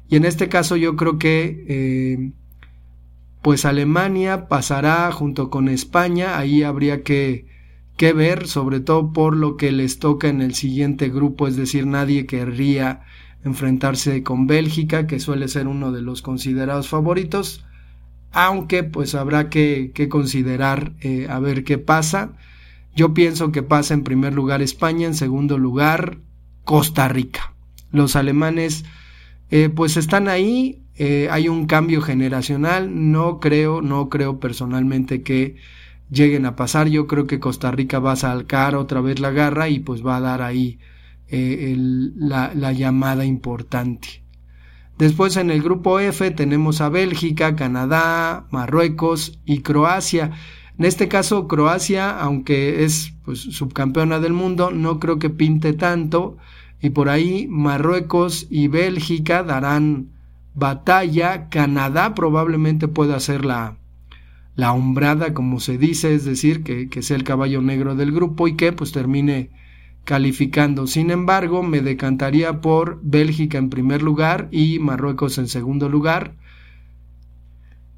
Y 0.08 0.16
en 0.16 0.26
este 0.26 0.50
caso 0.50 0.76
yo 0.76 0.96
creo 0.96 1.18
que 1.18 1.66
eh, 1.68 2.32
pues 3.42 3.66
Alemania 3.66 4.48
pasará 4.48 5.12
junto 5.12 5.50
con 5.50 5.68
España, 5.70 6.38
ahí 6.38 6.62
habría 6.62 7.02
que, 7.02 7.48
que 7.98 8.14
ver, 8.14 8.48
sobre 8.48 8.80
todo 8.80 9.12
por 9.12 9.36
lo 9.36 9.58
que 9.58 9.72
les 9.72 9.98
toca 9.98 10.28
en 10.28 10.42
el 10.42 10.54
siguiente 10.54 11.10
grupo, 11.10 11.48
es 11.48 11.56
decir, 11.56 11.88
nadie 11.88 12.28
querría 12.28 13.02
enfrentarse 13.44 14.24
con 14.24 14.48
Bélgica, 14.48 15.08
que 15.08 15.20
suele 15.20 15.48
ser 15.48 15.68
uno 15.68 15.92
de 15.92 16.02
los 16.02 16.22
considerados 16.22 16.90
favoritos, 16.90 17.64
aunque 18.32 18.84
pues 18.84 19.16
habrá 19.16 19.50
que, 19.50 19.92
considerar 20.10 20.94
eh, 21.02 21.28
a 21.30 21.40
ver 21.40 21.64
qué 21.64 21.78
pasa. 21.78 22.34
Yo 22.96 23.14
pienso 23.14 23.52
que 23.52 23.64
pasa 23.64 23.94
en 23.94 24.04
primer 24.04 24.34
lugar 24.34 24.62
España, 24.62 25.08
en 25.08 25.16
segundo 25.16 25.58
lugar 25.58 26.18
Costa 26.66 27.08
Rica. 27.08 27.54
Los 27.92 28.16
alemanes 28.16 28.86
eh, 29.52 29.70
pues 29.70 29.98
están 29.98 30.28
ahí, 30.28 30.84
eh, 30.96 31.28
hay 31.32 31.48
un 31.48 31.66
cambio 31.66 32.02
generacional, 32.02 33.12
no 33.12 33.40
creo, 33.40 33.82
no 33.82 34.10
creo 34.10 34.40
personalmente 34.40 35.24
que 35.24 35.56
lleguen 36.12 36.46
a 36.46 36.56
pasar, 36.56 36.88
yo 36.88 37.08
creo 37.08 37.26
que 37.26 37.40
Costa 37.40 37.72
Rica 37.72 38.00
va 38.00 38.12
a 38.12 38.18
salcar 38.18 38.76
otra 38.76 39.02
vez 39.02 39.20
la 39.20 39.32
garra 39.32 39.70
y 39.70 39.80
pues 39.80 40.06
va 40.06 40.18
a 40.18 40.22
dar 40.22 40.42
ahí 40.42 40.80
eh, 41.32 41.76
la, 41.78 42.52
la 42.54 42.72
llamada 42.72 43.26
importante. 43.26 44.24
Después 44.98 45.38
en 45.38 45.50
el 45.50 45.64
grupo 45.64 46.00
F 46.00 46.30
tenemos 46.32 46.82
a 46.82 46.90
Bélgica, 46.90 47.56
Canadá, 47.56 48.48
Marruecos 48.52 49.40
y 49.46 49.62
Croacia. 49.62 50.32
En 50.78 50.86
este 50.86 51.08
caso, 51.08 51.48
Croacia, 51.48 52.20
aunque 52.20 52.84
es 52.84 53.14
pues, 53.24 53.40
subcampeona 53.40 54.20
del 54.20 54.34
mundo, 54.34 54.72
no 54.72 55.00
creo 55.00 55.18
que 55.18 55.30
pinte 55.30 55.72
tanto. 55.74 56.38
Y 56.82 56.90
por 56.90 57.10
ahí 57.10 57.48
Marruecos 57.50 58.48
y 58.50 58.68
Bélgica 58.68 59.44
darán 59.44 60.10
batalla. 60.54 61.48
Canadá 61.50 62.14
probablemente 62.14 62.90
pueda 62.90 63.16
hacer 63.16 63.46
la, 63.46 63.78
la 64.56 64.74
hombrada, 64.74 65.34
como 65.34 65.62
se 65.62 65.78
dice, 65.78 66.14
es 66.14 66.26
decir, 66.26 66.64
que, 66.64 66.90
que 66.90 67.02
sea 67.02 67.16
el 67.16 67.24
caballo 67.24 67.62
negro 67.62 67.96
del 67.96 68.12
grupo 68.12 68.50
y 68.50 68.56
que 68.56 68.74
pues 68.74 68.92
termine 68.92 69.52
calificando. 70.04 70.88
Sin 70.88 71.12
embargo, 71.12 71.64
me 71.64 71.82
decantaría 71.82 72.62
por 72.62 73.00
Bélgica 73.04 73.58
en 73.58 73.70
primer 73.70 74.02
lugar 74.02 74.48
y 74.52 74.80
Marruecos 74.80 75.38
en 75.38 75.48
segundo 75.48 75.90
lugar. 75.90 76.36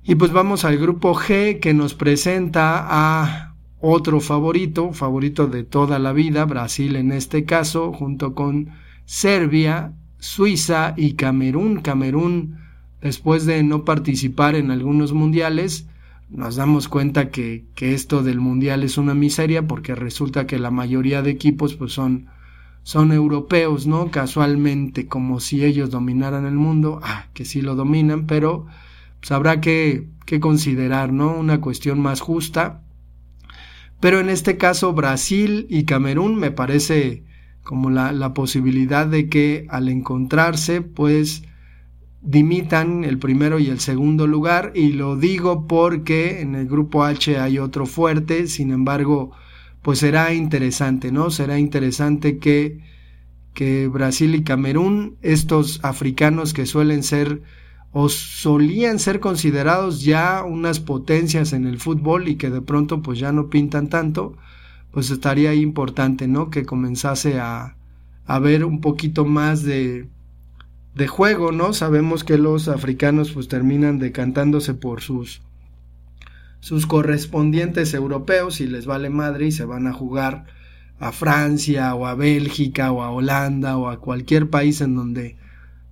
Y 0.03 0.15
pues 0.15 0.31
vamos 0.31 0.65
al 0.65 0.77
grupo 0.77 1.13
G 1.13 1.59
que 1.59 1.73
nos 1.73 1.93
presenta 1.93 2.85
a 2.89 3.55
otro 3.79 4.19
favorito, 4.19 4.93
favorito 4.93 5.47
de 5.47 5.63
toda 5.63 5.99
la 5.99 6.11
vida, 6.13 6.45
Brasil 6.45 6.95
en 6.95 7.11
este 7.11 7.45
caso, 7.45 7.93
junto 7.93 8.33
con 8.33 8.69
Serbia, 9.05 9.93
Suiza 10.17 10.93
y 10.97 11.13
Camerún. 11.13 11.81
Camerún, 11.81 12.57
después 13.01 13.45
de 13.45 13.63
no 13.63 13.85
participar 13.85 14.55
en 14.55 14.71
algunos 14.71 15.13
mundiales, 15.13 15.87
nos 16.31 16.55
damos 16.55 16.87
cuenta 16.87 17.29
que, 17.29 17.65
que, 17.75 17.93
esto 17.93 18.23
del 18.23 18.39
mundial 18.39 18.83
es 18.83 18.97
una 18.97 19.13
miseria 19.13 19.67
porque 19.67 19.95
resulta 19.95 20.47
que 20.47 20.59
la 20.59 20.71
mayoría 20.71 21.21
de 21.21 21.29
equipos 21.29 21.75
pues 21.75 21.91
son, 21.91 22.27
son 22.83 23.11
europeos, 23.11 23.85
¿no? 23.85 24.11
Casualmente, 24.11 25.07
como 25.07 25.41
si 25.41 25.65
ellos 25.65 25.91
dominaran 25.91 26.45
el 26.45 26.55
mundo, 26.55 27.01
ah, 27.03 27.27
que 27.33 27.43
sí 27.43 27.61
lo 27.61 27.75
dominan, 27.75 28.27
pero 28.27 28.65
pues 29.19 29.31
habrá 29.31 29.59
que, 29.59 30.07
que 30.25 30.39
considerar, 30.39 31.11
¿no? 31.11 31.35
Una 31.35 31.59
cuestión 31.59 31.99
más 31.99 32.21
justa. 32.21 32.81
Pero 33.99 34.19
en 34.19 34.29
este 34.29 34.57
caso 34.57 34.93
Brasil 34.93 35.67
y 35.69 35.83
Camerún 35.83 36.35
me 36.35 36.49
parece 36.49 37.25
como 37.61 37.89
la, 37.89 38.13
la 38.13 38.33
posibilidad 38.33 39.05
de 39.05 39.29
que 39.29 39.67
al 39.69 39.89
encontrarse 39.89 40.81
pues 40.81 41.43
dimitan 42.21 43.03
el 43.03 43.17
primero 43.17 43.59
y 43.59 43.67
el 43.67 43.79
segundo 43.79 44.27
lugar 44.27 44.71
y 44.75 44.93
lo 44.93 45.15
digo 45.15 45.67
porque 45.67 46.41
en 46.41 46.55
el 46.55 46.67
grupo 46.67 47.03
H 47.03 47.39
hay 47.39 47.57
otro 47.57 47.85
fuerte, 47.85 48.47
sin 48.47 48.71
embargo, 48.71 49.31
pues 49.81 49.99
será 49.99 50.33
interesante, 50.33 51.11
¿no? 51.11 51.31
Será 51.31 51.57
interesante 51.57 52.37
que, 52.37 52.79
que 53.53 53.87
Brasil 53.87 54.35
y 54.35 54.43
Camerún, 54.43 55.17
estos 55.21 55.79
africanos 55.83 56.53
que 56.53 56.67
suelen 56.67 57.01
ser 57.01 57.41
o 57.91 58.07
solían 58.07 58.99
ser 58.99 59.19
considerados 59.19 60.03
ya 60.03 60.43
unas 60.43 60.79
potencias 60.79 61.51
en 61.53 61.65
el 61.65 61.79
fútbol 61.79 62.29
y 62.29 62.35
que 62.35 62.49
de 62.49 62.61
pronto 62.61 63.01
pues 63.01 63.19
ya 63.19 63.31
no 63.31 63.49
pintan 63.49 63.89
tanto, 63.89 64.37
pues 64.91 65.09
estaría 65.09 65.53
importante, 65.55 66.27
¿no? 66.27 66.49
Que 66.51 66.65
comenzase 66.65 67.39
a, 67.39 67.75
a 68.25 68.39
ver 68.39 68.63
un 68.63 68.79
poquito 68.79 69.25
más 69.25 69.63
de, 69.63 70.07
de 70.95 71.07
juego, 71.07 71.51
¿no? 71.51 71.73
Sabemos 71.73 72.23
que 72.23 72.37
los 72.37 72.67
africanos 72.67 73.31
pues 73.31 73.47
terminan 73.47 73.99
decantándose 73.99 74.73
por 74.73 75.01
sus 75.01 75.41
sus 76.59 76.85
correspondientes 76.85 77.93
europeos 77.93 78.61
y 78.61 78.67
les 78.67 78.85
vale 78.85 79.09
madre 79.09 79.47
y 79.47 79.51
se 79.51 79.65
van 79.65 79.87
a 79.87 79.93
jugar 79.93 80.45
a 80.99 81.11
Francia 81.11 81.95
o 81.95 82.05
a 82.05 82.13
Bélgica 82.13 82.91
o 82.91 83.01
a 83.01 83.09
Holanda 83.09 83.77
o 83.77 83.89
a 83.89 83.99
cualquier 83.99 84.49
país 84.49 84.79
en 84.81 84.95
donde 84.95 85.37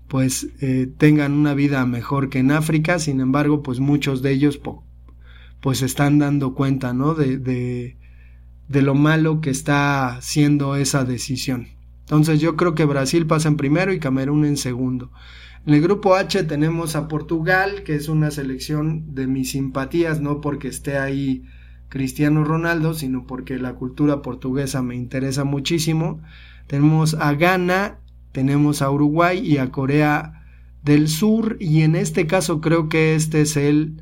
pues 0.07 0.49
eh, 0.61 0.87
tengan 0.97 1.33
una 1.33 1.55
vida 1.55 1.85
mejor 1.85 2.29
que 2.29 2.39
en 2.39 2.51
África, 2.51 2.99
sin 2.99 3.19
embargo 3.19 3.63
pues 3.63 3.79
muchos 3.79 4.21
de 4.21 4.31
ellos 4.31 4.61
pues 5.59 5.81
están 5.81 6.19
dando 6.19 6.53
cuenta, 6.53 6.93
¿no? 6.93 7.15
De, 7.15 7.37
de, 7.37 7.97
de 8.67 8.81
lo 8.83 8.93
malo 8.93 9.41
que 9.41 9.49
está 9.49 10.19
siendo 10.21 10.75
esa 10.75 11.03
decisión. 11.03 11.67
Entonces 12.09 12.39
yo 12.39 12.55
creo 12.55 12.73
que 12.73 12.85
Brasil 12.85 13.27
pasa 13.27 13.49
en 13.49 13.55
primero 13.55 13.93
y 13.93 13.99
Camerún 13.99 14.43
en 14.43 14.57
segundo. 14.57 15.11
En 15.67 15.75
el 15.75 15.81
grupo 15.81 16.15
H 16.15 16.43
tenemos 16.45 16.95
a 16.95 17.07
Portugal, 17.07 17.83
que 17.83 17.93
es 17.93 18.09
una 18.09 18.31
selección 18.31 19.13
de 19.13 19.27
mis 19.27 19.51
simpatías, 19.51 20.19
no 20.19 20.41
porque 20.41 20.69
esté 20.69 20.97
ahí 20.97 21.43
Cristiano 21.87 22.43
Ronaldo, 22.43 22.95
sino 22.95 23.27
porque 23.27 23.59
la 23.59 23.75
cultura 23.75 24.23
portuguesa 24.23 24.81
me 24.81 24.95
interesa 24.95 25.43
muchísimo. 25.43 26.19
Tenemos 26.65 27.13
a 27.13 27.31
Ghana, 27.33 27.99
tenemos 28.31 28.81
a 28.81 28.89
Uruguay 28.89 29.37
y 29.45 29.59
a 29.59 29.69
Corea 29.69 30.47
del 30.81 31.09
Sur, 31.09 31.57
y 31.59 31.83
en 31.83 31.95
este 31.95 32.25
caso 32.25 32.59
creo 32.59 32.89
que 32.89 33.13
este 33.13 33.41
es 33.41 33.55
el 33.55 34.01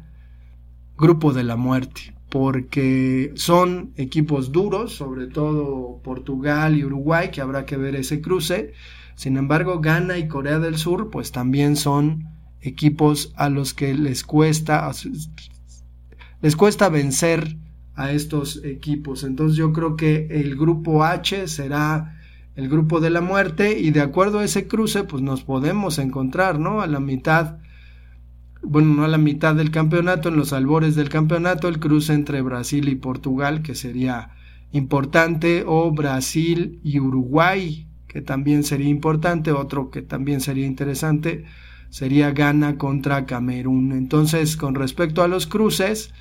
grupo 0.97 1.33
de 1.33 1.43
la 1.43 1.57
muerte 1.57 2.16
porque 2.38 3.32
son 3.34 3.94
equipos 3.96 4.51
duros, 4.51 4.94
sobre 4.94 5.25
todo 5.25 6.00
Portugal 6.03 6.77
y 6.77 6.86
Uruguay, 6.86 7.32
que 7.32 7.41
habrá 7.41 7.65
que 7.65 7.77
ver 7.77 7.96
ese 7.96 8.22
cruce. 8.22 8.74
Sin 9.15 9.38
embargo, 9.38 9.79
Ghana 9.79 10.20
y 10.20 10.27
Corea 10.27 10.60
del 10.60 10.77
Sur, 10.77 11.10
pues 11.10 11.32
también 11.32 11.75
son 11.75 12.25
equipos 12.62 13.34
a 13.38 13.50
los 13.50 13.74
que 13.74 13.96
les 13.96 14.24
cuesta, 14.24 14.91
les 16.44 16.56
cuesta 16.56 16.89
vencer 16.89 17.58
a 17.96 18.12
estos 18.12 18.63
equipos. 18.63 19.24
Entonces 19.24 19.58
yo 19.58 19.74
creo 19.74 19.96
que 19.96 20.27
el 20.29 20.56
grupo 20.56 21.03
H 21.03 21.48
será 21.48 22.20
el 22.56 22.70
grupo 22.70 23.00
de 23.00 23.10
la 23.10 23.22
muerte 23.22 23.79
y 23.79 23.89
de 23.89 24.01
acuerdo 24.01 24.39
a 24.39 24.44
ese 24.46 24.67
cruce, 24.67 25.06
pues 25.06 25.24
nos 25.24 25.44
podemos 25.44 25.98
encontrar, 25.98 26.60
¿no? 26.60 26.82
A 26.82 26.88
la 26.88 27.00
mitad 27.00 27.58
bueno, 28.67 28.93
no 28.93 29.03
a 29.05 29.07
la 29.07 29.17
mitad 29.17 29.55
del 29.55 29.71
campeonato, 29.71 30.29
en 30.29 30.36
los 30.36 30.53
albores 30.53 30.95
del 30.95 31.09
campeonato, 31.09 31.67
el 31.67 31.79
cruce 31.79 32.13
entre 32.13 32.41
Brasil 32.41 32.89
y 32.89 32.95
Portugal, 32.95 33.62
que 33.62 33.75
sería 33.75 34.31
importante, 34.71 35.63
o 35.65 35.91
Brasil 35.91 36.79
y 36.83 37.00
Uruguay, 37.00 37.88
que 38.07 38.21
también 38.21 38.63
sería 38.63 38.89
importante, 38.89 39.51
otro 39.51 39.89
que 39.89 40.01
también 40.01 40.41
sería 40.41 40.65
interesante, 40.65 41.45
sería 41.89 42.31
Ghana 42.31 42.77
contra 42.77 43.25
Camerún. 43.25 43.91
Entonces, 43.93 44.57
con 44.57 44.75
respecto 44.75 45.24
a 45.24 45.27
los 45.27 45.47
cruces, 45.47 46.13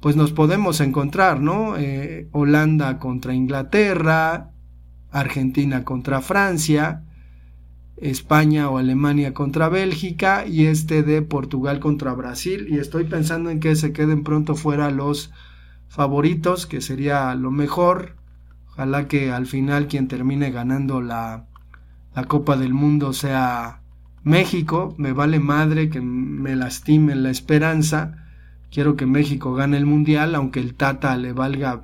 pues 0.00 0.16
nos 0.16 0.32
podemos 0.32 0.80
encontrar, 0.80 1.40
¿no? 1.40 1.76
Eh, 1.76 2.28
Holanda 2.32 2.98
contra 2.98 3.34
Inglaterra, 3.34 4.50
Argentina 5.10 5.84
contra 5.84 6.20
Francia, 6.20 7.02
España 7.96 8.68
o 8.68 8.78
Alemania 8.78 9.32
contra 9.32 9.68
Bélgica 9.68 10.46
y 10.46 10.66
este 10.66 11.02
de 11.02 11.22
Portugal 11.22 11.80
contra 11.80 12.12
Brasil. 12.12 12.66
Y 12.68 12.78
estoy 12.78 13.04
pensando 13.04 13.50
en 13.50 13.60
que 13.60 13.74
se 13.76 13.92
queden 13.92 14.22
pronto 14.22 14.54
fuera 14.54 14.90
los 14.90 15.32
favoritos 15.88 16.66
que 16.66 16.80
sería 16.80 17.34
lo 17.34 17.50
mejor. 17.50 18.16
Ojalá 18.72 19.08
que 19.08 19.32
al 19.32 19.46
final 19.46 19.88
quien 19.88 20.08
termine 20.08 20.50
ganando 20.50 21.00
la, 21.00 21.46
la 22.14 22.24
Copa 22.24 22.56
del 22.56 22.74
Mundo 22.74 23.12
sea 23.12 23.80
México. 24.22 24.94
Me 24.98 25.12
vale 25.12 25.38
madre 25.38 25.88
que 25.88 26.00
me 26.00 26.54
lastime 26.54 27.14
la 27.14 27.30
esperanza. 27.30 28.26
Quiero 28.70 28.96
que 28.96 29.06
México 29.06 29.54
gane 29.54 29.78
el 29.78 29.86
mundial 29.86 30.34
aunque 30.34 30.60
el 30.60 30.74
Tata 30.74 31.16
le 31.16 31.32
valga 31.32 31.80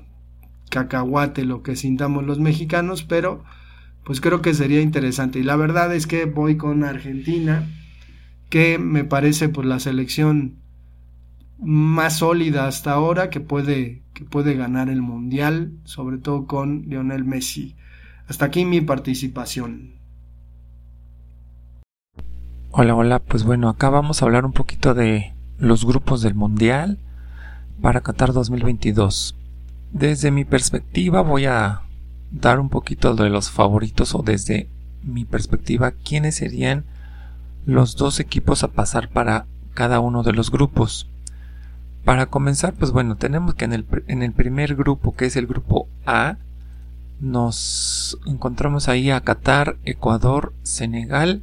cacahuate 0.69 1.45
lo 1.45 1.63
que 1.63 1.77
sintamos 1.77 2.25
los 2.25 2.41
mexicanos 2.41 3.03
pero 3.03 3.45
pues 4.05 4.21
creo 4.21 4.43
que 4.43 4.55
sería 4.55 4.81
interesante. 4.81 5.39
Y 5.39 5.43
la 5.43 5.57
verdad 5.57 5.95
es 5.95 6.07
que 6.07 6.25
voy 6.25 6.57
con 6.57 6.85
Argentina, 6.85 7.69
que 8.51 8.79
me 8.79 9.05
parece 9.05 9.49
pues 9.49 9.67
la 9.67 9.79
selección 9.79 10.57
más 11.59 12.19
sólida 12.19 12.67
hasta 12.67 12.93
ahora 12.93 13.31
que 13.31 13.41
puede, 13.41 14.03
que 14.15 14.25
puede 14.25 14.55
ganar 14.55 14.89
el 14.89 15.01
Mundial, 15.01 15.73
sobre 15.85 16.19
todo 16.19 16.47
con 16.47 16.83
Lionel 16.89 17.25
Messi. 17.25 17.77
Hasta 18.29 18.47
aquí 18.47 18.65
mi 18.65 18.81
participación. 18.81 19.93
Hola, 22.71 22.95
hola, 22.95 23.19
pues 23.21 23.45
bueno, 23.45 23.69
acá 23.69 23.91
vamos 23.91 24.23
a 24.23 24.25
hablar 24.25 24.45
un 24.45 24.53
poquito 24.53 24.95
de 24.95 25.35
los 25.59 25.85
grupos 25.85 26.23
del 26.23 26.35
Mundial 26.35 26.99
para 27.81 28.01
Qatar 28.01 28.33
2022. 28.33 29.37
Desde 29.93 30.31
mi 30.31 30.45
perspectiva 30.45 31.21
voy 31.21 31.45
a 31.45 31.83
dar 32.33 32.59
un 32.59 32.71
poquito 32.71 33.15
de 33.15 33.29
los 33.29 33.51
favoritos 33.51 34.15
o 34.15 34.23
desde 34.23 34.69
mi 35.03 35.25
perspectiva 35.25 35.93
quiénes 35.93 36.37
serían 36.37 36.85
los 37.67 37.97
dos 37.97 38.19
equipos 38.21 38.65
a 38.65 38.69
pasar 38.69 39.09
para 39.11 39.47
cada 39.75 40.01
uno 40.01 40.23
de 40.23 40.33
los 40.33 40.51
grupos. 40.51 41.09
Para 42.05 42.27
comenzar, 42.27 42.75
pues 42.75 42.91
bueno, 42.91 43.17
tenemos 43.17 43.55
que 43.55 43.65
en 43.65 43.73
el, 43.73 43.87
en 44.09 44.23
el 44.23 44.33
primer 44.33 44.75
grupo, 44.75 45.15
que 45.15 45.27
es 45.27 45.37
el 45.37 45.47
grupo 45.47 45.89
A, 46.05 46.39
nos 47.21 48.19
encontramos 48.27 48.89
ahí 48.89 49.11
a 49.11 49.21
Qatar, 49.21 49.77
Ecuador, 49.85 50.53
Senegal 50.65 51.43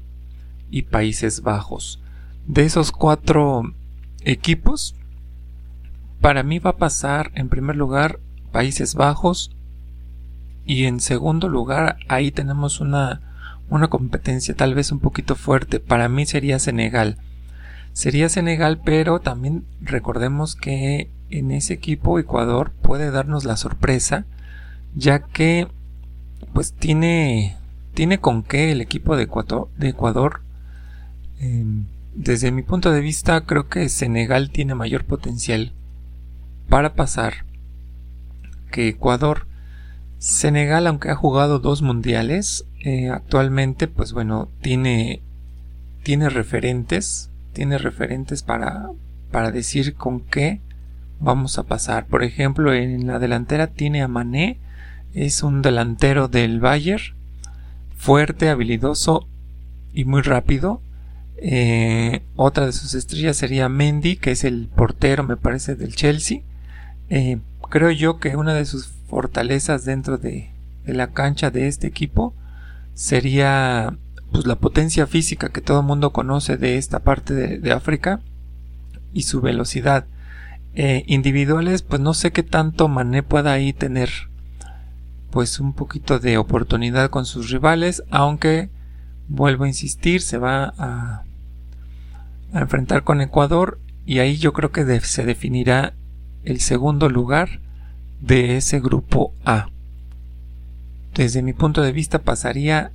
y 0.69 0.81
Países 0.81 1.41
Bajos. 1.41 2.01
De 2.45 2.65
esos 2.65 2.91
cuatro 2.91 3.73
equipos, 4.25 4.95
para 6.19 6.43
mí 6.43 6.59
va 6.59 6.71
a 6.71 6.77
pasar 6.77 7.31
en 7.35 7.47
primer 7.47 7.77
lugar 7.77 8.19
Países 8.51 8.95
Bajos 8.95 9.55
y 10.69 10.85
en 10.85 10.99
segundo 10.99 11.49
lugar 11.49 11.97
ahí 12.09 12.29
tenemos 12.29 12.79
una, 12.79 13.21
una 13.71 13.87
competencia 13.87 14.55
tal 14.55 14.75
vez 14.75 14.91
un 14.91 14.99
poquito 14.99 15.35
fuerte. 15.35 15.79
Para 15.79 16.09
mí 16.09 16.27
sería 16.27 16.59
Senegal. 16.59 17.17
Sería 17.93 18.29
Senegal, 18.29 18.79
pero 18.85 19.19
también 19.19 19.65
recordemos 19.81 20.55
que 20.55 21.09
en 21.31 21.49
ese 21.49 21.73
equipo 21.73 22.19
Ecuador 22.19 22.71
puede 22.83 23.09
darnos 23.09 23.45
la 23.45 23.57
sorpresa, 23.57 24.27
ya 24.93 25.23
que 25.23 25.67
pues 26.53 26.73
tiene 26.73 27.57
tiene 27.95 28.19
con 28.19 28.43
qué 28.43 28.71
el 28.71 28.79
equipo 28.79 29.17
de 29.17 29.23
Ecuador, 29.23 29.69
de 29.75 29.89
Ecuador 29.89 30.41
em, 31.39 31.85
desde 32.13 32.51
mi 32.51 32.61
punto 32.61 32.91
de 32.91 33.01
vista 33.01 33.41
creo 33.41 33.69
que 33.69 33.89
Senegal 33.89 34.51
tiene 34.51 34.75
mayor 34.75 35.03
potencial 35.05 35.73
para 36.69 36.93
pasar 36.93 37.45
que 38.71 38.87
Ecuador 38.87 39.48
Senegal 40.19 40.85
aunque 40.85 41.09
ha 41.09 41.15
jugado 41.15 41.59
dos 41.59 41.81
mundiales 41.81 42.65
eh, 42.81 43.09
actualmente 43.09 43.87
pues 43.87 44.13
bueno 44.13 44.49
tiene 44.61 45.21
tiene 46.03 46.29
referentes 46.29 47.29
tiene 47.53 47.77
referentes 47.77 48.43
para, 48.43 48.89
para 49.31 49.51
decir 49.51 49.95
con 49.95 50.21
qué 50.21 50.61
vamos 51.19 51.57
a 51.57 51.63
pasar. 51.63 52.05
Por 52.07 52.23
ejemplo, 52.23 52.73
en 52.73 53.07
la 53.07 53.19
delantera 53.19 53.67
tiene 53.67 54.01
a 54.01 54.07
Mané, 54.07 54.57
es 55.13 55.43
un 55.43 55.61
delantero 55.61 56.27
del 56.27 56.59
Bayern, 56.59 57.03
fuerte, 57.97 58.49
habilidoso 58.49 59.27
y 59.93 60.05
muy 60.05 60.21
rápido. 60.21 60.81
Eh, 61.41 62.21
otra 62.35 62.65
de 62.65 62.71
sus 62.71 62.93
estrellas 62.93 63.37
sería 63.37 63.69
Mendy, 63.69 64.17
que 64.17 64.31
es 64.31 64.43
el 64.43 64.67
portero, 64.67 65.23
me 65.23 65.37
parece, 65.37 65.75
del 65.75 65.95
Chelsea. 65.95 66.41
Eh, 67.09 67.39
creo 67.69 67.91
yo 67.91 68.19
que 68.19 68.35
una 68.35 68.53
de 68.53 68.65
sus 68.65 68.93
fortalezas 69.09 69.85
dentro 69.85 70.17
de, 70.17 70.51
la 70.85 71.11
cancha 71.11 71.51
de 71.51 71.67
este 71.67 71.87
equipo 71.87 72.33
sería 72.93 73.97
pues 74.31 74.45
la 74.45 74.55
potencia 74.55 75.07
física 75.07 75.49
que 75.49 75.61
todo 75.61 75.81
el 75.81 75.85
mundo 75.85 76.11
conoce 76.11 76.57
de 76.57 76.77
esta 76.77 76.99
parte 76.99 77.33
de, 77.33 77.71
África 77.71 78.21
y 79.13 79.23
su 79.23 79.41
velocidad. 79.41 80.05
Eh, 80.75 81.03
individuales 81.07 81.81
pues 81.81 81.99
no 81.99 82.13
sé 82.13 82.31
qué 82.31 82.43
tanto 82.43 82.87
Mané 82.87 83.23
pueda 83.23 83.51
ahí 83.51 83.73
tener 83.73 84.09
pues 85.31 85.59
un 85.59 85.73
poquito 85.73 86.19
de 86.19 86.37
oportunidad 86.37 87.09
con 87.09 87.25
sus 87.25 87.49
rivales 87.49 88.03
aunque 88.11 88.69
vuelvo 89.27 89.63
a 89.63 89.67
insistir 89.67 90.21
se 90.21 90.37
va 90.37 90.75
a 90.77 91.23
enfrentar 92.53 93.03
con 93.03 93.19
Ecuador 93.21 93.79
y 94.05 94.19
ahí 94.19 94.37
yo 94.37 94.53
creo 94.53 94.71
que 94.71 94.99
se 95.01 95.25
definirá 95.25 95.95
el 96.43 96.59
segundo 96.59 97.09
lugar 97.09 97.61
de 98.19 98.57
ese 98.57 98.79
grupo 98.79 99.33
A 99.45 99.69
desde 101.19 101.41
mi 101.41 101.53
punto 101.53 101.81
de 101.81 101.91
vista 101.91 102.19
pasaría 102.19 102.91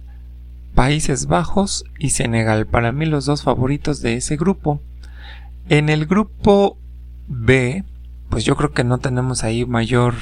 Países 0.75 1.27
Bajos 1.27 1.85
y 1.99 2.11
Senegal, 2.11 2.67
para 2.67 2.91
mí 2.91 3.07
los 3.07 3.27
dos 3.27 3.43
favoritos 3.43 4.01
de 4.01 4.15
ese 4.15 4.37
grupo. 4.37 4.81
En 5.69 5.89
el 5.89 6.07
grupo 6.07 6.79
B, 7.29 7.85
pues 8.31 8.45
yo 8.45 8.57
creo 8.57 8.73
que 8.73 8.83
no 8.83 8.99
tenemos 8.99 9.45
ahí 9.45 9.67
mayor 9.67 10.15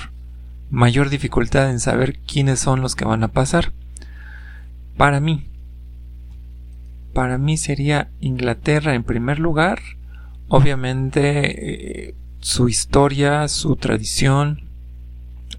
mayor 0.68 1.10
dificultad 1.10 1.70
en 1.70 1.80
saber 1.80 2.18
quiénes 2.20 2.58
son 2.58 2.80
los 2.80 2.96
que 2.96 3.04
van 3.04 3.22
a 3.22 3.28
pasar. 3.28 3.72
Para 4.96 5.20
mí, 5.20 5.46
para 7.12 7.38
mí 7.38 7.56
sería 7.56 8.10
Inglaterra 8.20 8.94
en 8.94 9.04
primer 9.04 9.38
lugar. 9.38 9.80
Obviamente 10.48 12.08
eh, 12.08 12.14
su 12.40 12.68
historia, 12.68 13.46
su 13.48 13.76
tradición 13.76 14.71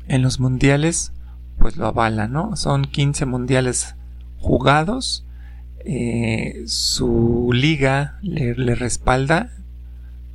en 0.07 0.21
los 0.21 0.39
mundiales, 0.39 1.11
pues 1.57 1.77
lo 1.77 1.87
avala, 1.87 2.27
¿no? 2.27 2.55
Son 2.55 2.85
15 2.85 3.25
mundiales 3.25 3.95
jugados. 4.39 5.25
Eh, 5.85 6.63
su 6.65 7.51
liga 7.53 8.19
le, 8.21 8.53
respalda. 8.75 9.51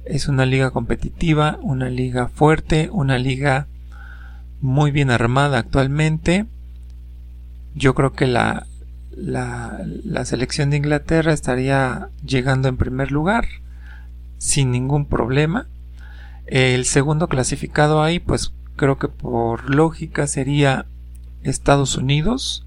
Es 0.05 0.29
una 0.29 0.47
liga 0.47 0.71
competitiva, 0.71 1.59
una 1.63 1.91
liga 1.91 2.29
fuerte, 2.29 2.89
una 2.93 3.19
liga 3.19 3.67
muy 4.61 4.91
bien 4.91 5.11
armada 5.11 5.59
actualmente. 5.59 6.47
Yo 7.75 7.95
creo 7.95 8.13
que 8.13 8.27
la, 8.27 8.67
la, 9.11 9.81
la, 10.05 10.25
selección 10.25 10.71
de 10.71 10.79
Inglaterra 10.79 11.33
estaría 11.33 12.09
llegando 12.25 12.69
en 12.69 12.77
primer 12.77 13.13
lugar 13.13 13.47
sin 14.39 14.71
ningún 14.71 15.07
problema. 15.07 15.67
El 16.47 16.87
segundo 16.87 17.29
clasificado 17.29 18.03
ahí, 18.03 18.19
pues 18.19 18.55
creo 18.79 18.97
que 18.97 19.09
por 19.09 19.69
lógica 19.69 20.27
sería 20.27 20.87
Estados 21.43 21.99
Unidos. 21.99 22.65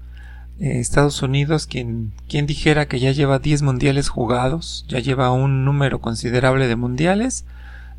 Eh, 0.60 0.78
Estados 0.78 1.20
Unidos, 1.22 1.66
quien, 1.66 2.12
quien 2.28 2.46
dijera 2.46 2.86
que 2.86 3.00
ya 3.00 3.10
lleva 3.10 3.40
10 3.40 3.62
mundiales 3.62 4.08
jugados, 4.08 4.86
ya 4.88 5.00
lleva 5.00 5.32
un 5.32 5.64
número 5.64 6.00
considerable 6.00 6.68
de 6.68 6.76
mundiales, 6.76 7.44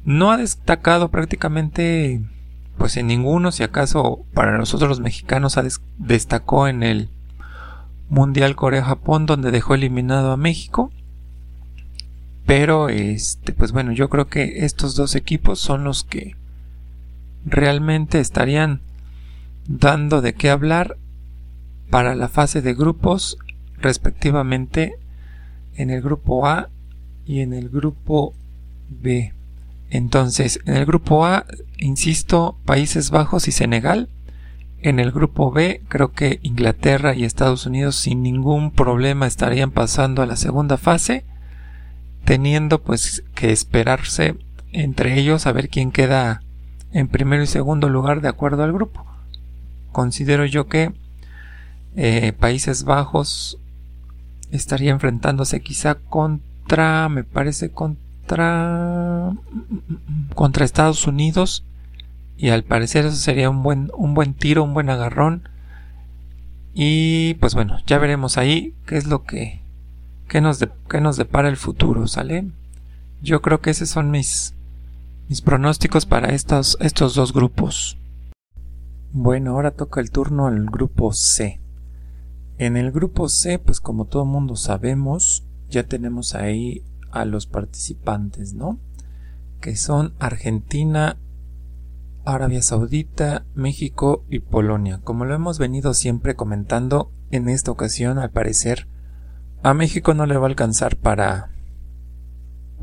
no 0.05 0.31
ha 0.31 0.37
destacado 0.37 1.09
prácticamente 1.09 2.21
pues 2.77 2.95
en 2.95 3.07
ninguno, 3.07 3.51
si 3.51 3.63
acaso 3.63 4.23
para 4.33 4.57
nosotros 4.57 4.89
los 4.89 4.99
mexicanos 4.99 5.59
destacó 5.97 6.67
en 6.67 6.83
el 6.83 7.09
Mundial 8.09 8.55
Corea-Japón 8.55 9.25
donde 9.25 9.51
dejó 9.51 9.75
eliminado 9.75 10.31
a 10.31 10.37
México. 10.37 10.91
Pero 12.45 12.89
este 12.89 13.53
pues 13.53 13.71
bueno, 13.71 13.91
yo 13.91 14.09
creo 14.09 14.27
que 14.27 14.65
estos 14.65 14.95
dos 14.95 15.15
equipos 15.15 15.59
son 15.59 15.83
los 15.83 16.03
que 16.03 16.35
realmente 17.45 18.19
estarían 18.19 18.81
dando 19.67 20.21
de 20.21 20.33
qué 20.33 20.49
hablar 20.49 20.97
para 21.89 22.15
la 22.15 22.27
fase 22.27 22.61
de 22.61 22.73
grupos 22.73 23.37
respectivamente 23.77 24.95
en 25.75 25.89
el 25.89 26.01
grupo 26.01 26.47
A 26.47 26.69
y 27.25 27.41
en 27.41 27.53
el 27.53 27.69
grupo 27.69 28.33
B. 28.89 29.33
Entonces, 29.89 30.59
en 30.65 30.75
el 30.75 30.85
grupo 30.85 31.25
A, 31.25 31.45
insisto, 31.77 32.57
Países 32.65 33.11
Bajos 33.11 33.47
y 33.47 33.51
Senegal. 33.51 34.09
En 34.81 34.99
el 34.99 35.11
grupo 35.11 35.51
B, 35.51 35.81
creo 35.87 36.11
que 36.11 36.39
Inglaterra 36.41 37.15
y 37.15 37.23
Estados 37.23 37.65
Unidos 37.65 37.95
sin 37.95 38.21
ningún 38.21 38.71
problema 38.71 39.27
estarían 39.27 39.71
pasando 39.71 40.21
a 40.21 40.25
la 40.25 40.35
segunda 40.35 40.77
fase, 40.77 41.23
teniendo 42.25 42.81
pues 42.81 43.23
que 43.33 43.51
esperarse 43.51 44.35
entre 44.71 45.17
ellos 45.19 45.45
a 45.45 45.51
ver 45.51 45.69
quién 45.69 45.91
queda 45.91 46.41
en 46.93 47.07
primero 47.07 47.43
y 47.43 47.47
segundo 47.47 47.89
lugar 47.89 48.21
de 48.21 48.29
acuerdo 48.29 48.63
al 48.63 48.71
grupo. 48.71 49.05
Considero 49.91 50.45
yo 50.45 50.67
que 50.67 50.93
eh, 51.95 52.33
Países 52.33 52.83
Bajos 52.83 53.59
estaría 54.51 54.91
enfrentándose 54.91 55.61
quizá 55.61 55.95
contra, 55.95 57.09
me 57.09 57.23
parece, 57.23 57.71
contra, 57.71 59.31
contra 60.35 60.65
Estados 60.65 61.07
Unidos. 61.07 61.65
Y 62.37 62.49
al 62.49 62.63
parecer 62.63 63.05
eso 63.05 63.15
sería 63.15 63.49
un 63.49 63.63
buen, 63.63 63.91
un 63.95 64.13
buen 64.13 64.33
tiro, 64.33 64.63
un 64.63 64.73
buen 64.73 64.89
agarrón. 64.89 65.49
Y 66.73 67.35
pues 67.35 67.55
bueno, 67.55 67.77
ya 67.85 67.97
veremos 67.97 68.37
ahí 68.37 68.73
qué 68.85 68.97
es 68.97 69.07
lo 69.07 69.23
que, 69.23 69.61
qué 70.27 70.41
nos, 70.41 70.63
nos 71.01 71.17
depara 71.17 71.49
el 71.49 71.57
futuro, 71.57 72.07
¿sale? 72.07 72.47
Yo 73.21 73.41
creo 73.41 73.61
que 73.61 73.69
esos 73.69 73.89
son 73.89 74.09
mis, 74.09 74.55
mis 75.33 75.41
pronósticos 75.41 76.05
para 76.05 76.35
estos, 76.35 76.77
estos 76.79 77.15
dos 77.15 77.33
grupos. 77.33 77.97
Bueno, 79.11 79.53
ahora 79.53 79.71
toca 79.71 79.99
el 79.99 80.11
turno 80.11 80.45
al 80.45 80.67
grupo 80.67 81.11
C. 81.11 81.59
En 82.59 82.77
el 82.77 82.91
grupo 82.91 83.27
C, 83.29 83.57
pues 83.57 83.81
como 83.81 84.05
todo 84.05 84.25
mundo 84.25 84.55
sabemos, 84.55 85.43
ya 85.69 85.87
tenemos 85.87 86.35
ahí 86.35 86.83
a 87.09 87.25
los 87.25 87.47
participantes, 87.47 88.53
¿no? 88.53 88.77
Que 89.59 89.75
son 89.75 90.13
Argentina, 90.19 91.17
Arabia 92.25 92.61
Saudita, 92.61 93.43
México 93.55 94.25
y 94.29 94.37
Polonia. 94.37 95.01
Como 95.03 95.25
lo 95.25 95.33
hemos 95.33 95.57
venido 95.57 95.95
siempre 95.95 96.35
comentando, 96.35 97.11
en 97.31 97.49
esta 97.49 97.71
ocasión 97.71 98.19
al 98.19 98.29
parecer 98.29 98.87
a 99.63 99.73
México 99.73 100.13
no 100.13 100.27
le 100.27 100.37
va 100.37 100.45
a 100.45 100.49
alcanzar 100.49 100.95
para 100.95 101.49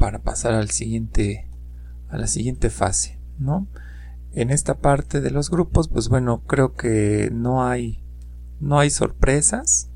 para 0.00 0.18
pasar 0.18 0.54
al 0.54 0.70
siguiente 0.70 1.46
a 2.10 2.18
la 2.18 2.26
siguiente 2.26 2.70
fase, 2.70 3.18
¿no? 3.38 3.66
En 4.32 4.50
esta 4.50 4.78
parte 4.78 5.20
de 5.20 5.30
los 5.30 5.50
grupos, 5.50 5.88
pues 5.88 6.08
bueno, 6.08 6.42
creo 6.46 6.74
que 6.74 7.30
no 7.32 7.64
hay 7.66 8.00
no 8.60 8.78
hay 8.78 8.90
sorpresas. 8.90 9.90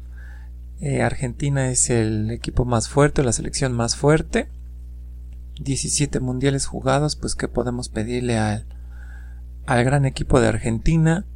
Eh, 0.81 1.03
Argentina 1.03 1.71
es 1.71 1.91
el 1.91 2.31
equipo 2.31 2.65
más 2.65 2.89
fuerte, 2.89 3.23
la 3.23 3.33
selección 3.33 3.73
más 3.73 3.95
fuerte. 3.95 4.49
17 5.61 6.19
mundiales 6.19 6.67
jugados, 6.67 7.15
pues 7.15 7.37
qué 7.37 7.47
podemos 7.47 7.89
pedirle 7.89 8.39
al, 8.39 8.67
al 9.67 9.85
gran 9.85 10.05
equipo 10.05 10.41
de 10.41 10.49
Argentina. 10.49 11.27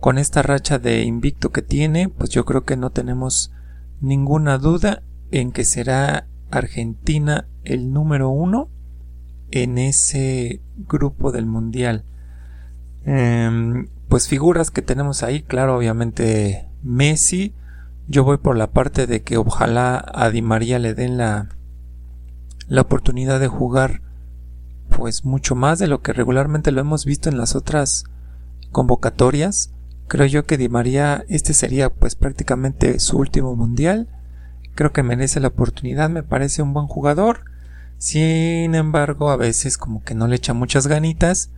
Con 0.00 0.18
esta 0.18 0.42
racha 0.42 0.78
de 0.78 1.02
invicto 1.02 1.50
que 1.50 1.62
tiene, 1.62 2.08
pues 2.08 2.30
yo 2.30 2.44
creo 2.44 2.64
que 2.64 2.76
no 2.76 2.90
tenemos 2.90 3.52
ninguna 4.00 4.58
duda 4.58 5.02
en 5.30 5.52
que 5.52 5.64
será 5.64 6.26
Argentina 6.50 7.46
el 7.64 7.92
número 7.92 8.30
uno 8.30 8.70
en 9.50 9.78
ese 9.78 10.60
grupo 10.76 11.32
del 11.32 11.46
mundial. 11.46 12.04
Em, 13.04 13.88
pues 14.08 14.28
figuras 14.28 14.70
que 14.70 14.82
tenemos 14.82 15.22
ahí, 15.22 15.42
claro, 15.42 15.76
obviamente 15.76 16.68
Messi. 16.82 17.54
Yo 18.06 18.24
voy 18.24 18.38
por 18.38 18.56
la 18.56 18.70
parte 18.70 19.06
de 19.06 19.22
que 19.22 19.36
ojalá 19.36 20.04
a 20.14 20.30
Di 20.30 20.42
María 20.42 20.78
le 20.78 20.94
den 20.94 21.18
la, 21.18 21.48
la 22.68 22.82
oportunidad 22.82 23.38
de 23.40 23.48
jugar 23.48 24.02
pues 24.88 25.24
mucho 25.24 25.54
más 25.54 25.78
de 25.78 25.86
lo 25.86 26.00
que 26.00 26.14
regularmente 26.14 26.72
lo 26.72 26.80
hemos 26.80 27.04
visto 27.04 27.28
en 27.28 27.36
las 27.36 27.54
otras 27.54 28.04
convocatorias. 28.72 29.72
Creo 30.06 30.26
yo 30.26 30.46
que 30.46 30.56
Di 30.56 30.68
María 30.68 31.24
este 31.28 31.52
sería 31.52 31.90
pues 31.90 32.14
prácticamente 32.14 32.98
su 32.98 33.18
último 33.18 33.54
mundial. 33.56 34.08
Creo 34.74 34.92
que 34.92 35.02
merece 35.02 35.40
la 35.40 35.48
oportunidad, 35.48 36.08
me 36.08 36.22
parece 36.22 36.62
un 36.62 36.72
buen 36.72 36.86
jugador. 36.86 37.44
Sin 37.98 38.74
embargo, 38.74 39.30
a 39.30 39.36
veces 39.36 39.76
como 39.76 40.02
que 40.02 40.14
no 40.14 40.28
le 40.28 40.36
echa 40.36 40.54
muchas 40.54 40.86
ganitas. 40.86 41.50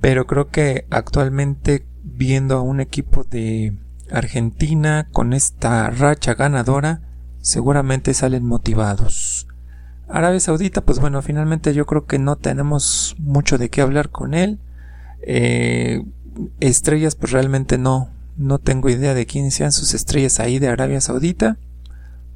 Pero 0.00 0.26
creo 0.26 0.48
que 0.48 0.86
actualmente 0.90 1.86
viendo 2.02 2.56
a 2.56 2.62
un 2.62 2.80
equipo 2.80 3.24
de 3.24 3.76
Argentina 4.10 5.08
con 5.12 5.32
esta 5.32 5.90
racha 5.90 6.34
ganadora, 6.34 7.00
seguramente 7.40 8.14
salen 8.14 8.44
motivados. 8.44 9.46
Arabia 10.08 10.38
Saudita, 10.38 10.82
pues 10.82 11.00
bueno, 11.00 11.20
finalmente 11.22 11.74
yo 11.74 11.86
creo 11.86 12.06
que 12.06 12.18
no 12.18 12.36
tenemos 12.36 13.16
mucho 13.18 13.58
de 13.58 13.70
qué 13.70 13.80
hablar 13.80 14.10
con 14.10 14.34
él. 14.34 14.60
Eh, 15.22 16.04
estrellas, 16.60 17.16
pues 17.16 17.32
realmente 17.32 17.76
no, 17.78 18.10
no 18.36 18.58
tengo 18.58 18.88
idea 18.88 19.14
de 19.14 19.26
quiénes 19.26 19.54
sean 19.54 19.72
sus 19.72 19.94
estrellas 19.94 20.38
ahí 20.38 20.58
de 20.58 20.68
Arabia 20.68 21.00
Saudita. 21.00 21.58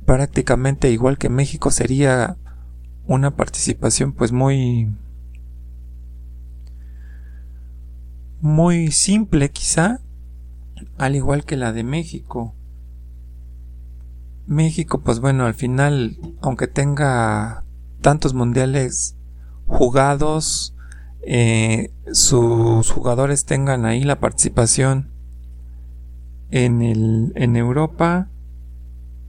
Prácticamente 0.04 0.90
igual 0.90 1.18
que 1.18 1.28
México 1.28 1.70
sería 1.70 2.36
una 3.06 3.36
participación 3.36 4.12
pues 4.12 4.32
muy 4.32 4.88
muy 8.40 8.90
simple 8.90 9.50
quizá, 9.50 10.00
al 10.98 11.14
igual 11.14 11.44
que 11.44 11.56
la 11.56 11.72
de 11.72 11.84
México. 11.84 12.54
México, 14.46 15.00
pues 15.02 15.20
bueno, 15.20 15.46
al 15.46 15.54
final, 15.54 16.18
aunque 16.40 16.66
tenga 16.66 17.64
tantos 18.00 18.34
mundiales 18.34 19.16
jugados, 19.66 20.74
eh, 21.22 21.92
sus 22.12 22.90
jugadores 22.90 23.44
tengan 23.44 23.84
ahí 23.84 24.02
la 24.02 24.18
participación 24.18 25.10
en, 26.50 26.82
el, 26.82 27.32
en 27.36 27.56
Europa, 27.56 28.28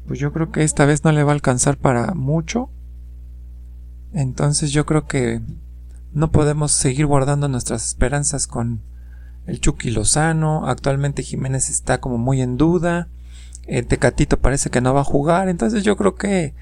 pues 0.07 0.19
yo 0.19 0.31
creo 0.31 0.51
que 0.51 0.63
esta 0.63 0.85
vez 0.85 1.03
no 1.03 1.11
le 1.11 1.23
va 1.23 1.31
a 1.31 1.35
alcanzar 1.35 1.77
para 1.77 2.13
mucho. 2.13 2.69
Entonces 4.13 4.71
yo 4.71 4.85
creo 4.85 5.05
que 5.05 5.41
no 6.13 6.31
podemos 6.31 6.71
seguir 6.71 7.05
guardando 7.05 7.47
nuestras 7.47 7.85
esperanzas 7.85 8.47
con 8.47 8.81
el 9.45 9.59
Chucky 9.59 9.91
Lozano. 9.91 10.67
Actualmente 10.67 11.23
Jiménez 11.23 11.69
está 11.69 11.99
como 11.99 12.17
muy 12.17 12.41
en 12.41 12.57
duda. 12.57 13.07
Eh, 13.67 13.83
Tecatito 13.83 14.39
parece 14.39 14.69
que 14.69 14.81
no 14.81 14.93
va 14.93 15.01
a 15.01 15.05
jugar. 15.05 15.49
Entonces 15.49 15.83
yo 15.83 15.95
creo 15.95 16.15
que 16.15 16.53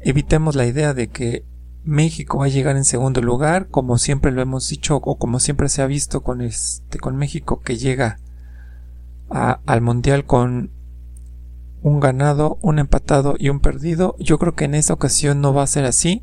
evitemos 0.00 0.54
la 0.54 0.66
idea 0.66 0.94
de 0.94 1.08
que 1.08 1.44
México 1.84 2.38
va 2.38 2.46
a 2.46 2.48
llegar 2.48 2.76
en 2.76 2.84
segundo 2.84 3.22
lugar, 3.22 3.68
como 3.68 3.98
siempre 3.98 4.30
lo 4.30 4.42
hemos 4.42 4.68
dicho, 4.68 4.96
o 4.96 5.18
como 5.18 5.40
siempre 5.40 5.68
se 5.68 5.80
ha 5.80 5.86
visto 5.86 6.22
con 6.22 6.42
este, 6.42 6.98
con 6.98 7.16
México 7.16 7.60
que 7.60 7.76
llega 7.76 8.18
al 9.30 9.80
mundial 9.80 10.24
con 10.24 10.70
un 11.82 12.00
ganado, 12.00 12.58
un 12.60 12.78
empatado 12.78 13.36
y 13.38 13.48
un 13.48 13.60
perdido. 13.60 14.16
Yo 14.18 14.38
creo 14.38 14.54
que 14.54 14.64
en 14.64 14.74
esta 14.74 14.92
ocasión 14.92 15.40
no 15.40 15.54
va 15.54 15.62
a 15.62 15.66
ser 15.66 15.84
así, 15.84 16.22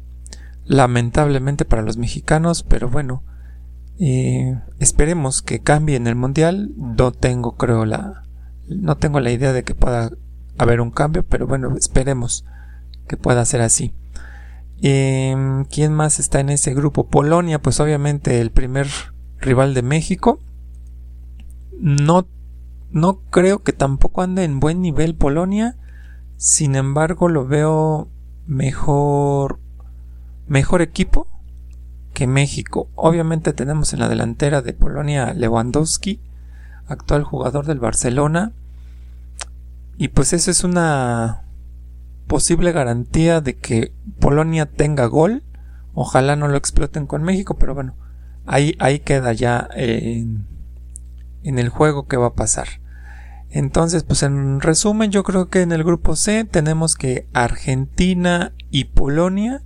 lamentablemente 0.66 1.66
para 1.66 1.82
los 1.82 1.98
mexicanos, 1.98 2.64
pero 2.64 2.90
bueno, 2.90 3.24
eh, 4.00 4.60
esperemos 4.80 5.42
que 5.42 5.62
cambie 5.62 5.96
en 5.96 6.08
el 6.08 6.16
mundial. 6.16 6.72
No 6.78 7.12
tengo, 7.12 7.56
creo, 7.56 7.86
la, 7.86 8.24
no 8.68 8.98
tengo 8.98 9.20
la 9.20 9.32
idea 9.32 9.54
de 9.54 9.64
que 9.64 9.76
pueda 9.76 10.12
haber 10.58 10.82
un 10.82 10.92
cambio, 10.92 11.24
pero 11.24 11.48
bueno, 11.48 11.76
esperemos 11.78 12.46
que 13.08 13.18
pueda 13.18 13.46
ser 13.46 13.62
así. 13.62 13.94
Em, 14.82 15.66
¿Quién 15.66 15.94
más 15.94 16.20
está 16.20 16.40
en 16.40 16.50
ese 16.50 16.74
grupo? 16.74 17.08
Polonia, 17.08 17.62
pues 17.62 17.80
obviamente 17.80 18.42
el 18.42 18.52
primer 18.52 18.88
rival 19.40 19.74
de 19.74 19.82
México. 19.84 20.40
No, 21.80 22.28
no 22.92 23.22
creo 23.30 23.64
que 23.64 23.74
tampoco 23.74 24.22
ande 24.22 24.44
en 24.44 24.60
buen 24.60 24.82
nivel 24.82 25.16
Polonia. 25.16 25.78
Sin 26.38 26.76
embargo, 26.76 27.30
lo 27.30 27.46
veo 27.46 28.10
mejor, 28.46 29.60
mejor 30.48 30.82
equipo 30.82 31.28
que 32.14 32.28
México. 32.28 32.90
Obviamente 32.96 33.54
tenemos 33.54 33.94
en 33.94 34.00
la 34.00 34.10
delantera 34.10 34.62
de 34.62 34.74
Polonia 34.74 35.34
Lewandowski, 35.34 36.20
actual 36.88 37.24
jugador 37.24 37.66
del 37.66 37.80
Barcelona. 37.80 38.54
Y 39.98 40.10
pues 40.10 40.34
eso 40.34 40.52
es 40.52 40.64
una 40.64 41.44
posible 42.28 42.72
garantía 42.72 43.42
de 43.42 43.56
que 43.56 43.94
Polonia 44.20 44.66
tenga 44.66 45.06
gol. 45.06 45.44
Ojalá 45.94 46.36
no 46.36 46.48
lo 46.48 46.58
exploten 46.58 47.06
con 47.06 47.24
México, 47.24 47.58
pero 47.58 47.74
bueno, 47.74 47.96
ahí, 48.46 48.76
ahí 48.80 49.00
queda 49.00 49.32
ya 49.34 49.68
en, 49.74 50.46
en 51.44 51.60
el 51.60 51.70
juego 51.70 52.08
que 52.08 52.18
va 52.18 52.28
a 52.28 52.34
pasar. 52.34 52.68
Entonces, 53.50 54.04
pues 54.04 54.24
en 54.24 54.60
resumen, 54.60 55.12
yo 55.12 55.24
creo 55.24 55.48
que 55.48 55.62
en 55.62 55.72
el 55.72 55.84
grupo 55.84 56.18
C 56.18 56.44
tenemos 56.44 56.96
que 56.96 57.28
Argentina 57.34 58.52
y 58.70 58.86
Polonia 58.86 59.62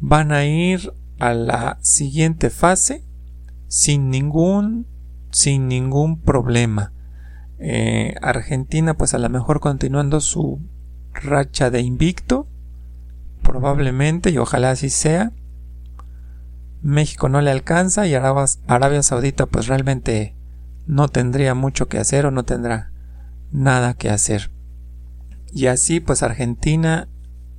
van 0.00 0.32
a 0.32 0.44
ir 0.44 0.92
a 1.18 1.34
la 1.34 1.78
siguiente 1.80 2.50
fase 2.50 3.04
sin 3.68 4.10
ningún 4.10 4.86
sin 5.30 5.68
ningún 5.68 6.20
problema. 6.20 6.92
Eh, 7.58 8.14
Argentina, 8.22 8.94
pues 8.94 9.14
a 9.14 9.18
lo 9.18 9.28
mejor 9.28 9.60
continuando 9.60 10.20
su 10.20 10.60
racha 11.12 11.70
de 11.70 11.80
invicto, 11.80 12.48
probablemente, 13.42 14.30
y 14.30 14.38
ojalá 14.38 14.70
así 14.70 14.90
sea. 14.90 15.32
México 16.82 17.28
no 17.28 17.40
le 17.40 17.50
alcanza 17.50 18.06
y 18.06 18.14
Arabia, 18.14 19.02
Saudita 19.02 19.46
pues 19.46 19.66
realmente 19.66 20.36
no 20.86 21.08
tendría 21.08 21.54
mucho 21.54 21.88
que 21.88 21.98
hacer 21.98 22.26
o 22.26 22.30
no 22.30 22.44
tendrá 22.44 22.92
nada 23.50 23.94
que 23.94 24.08
hacer. 24.08 24.50
Y 25.52 25.66
así 25.66 26.00
pues 26.00 26.22
Argentina 26.22 27.08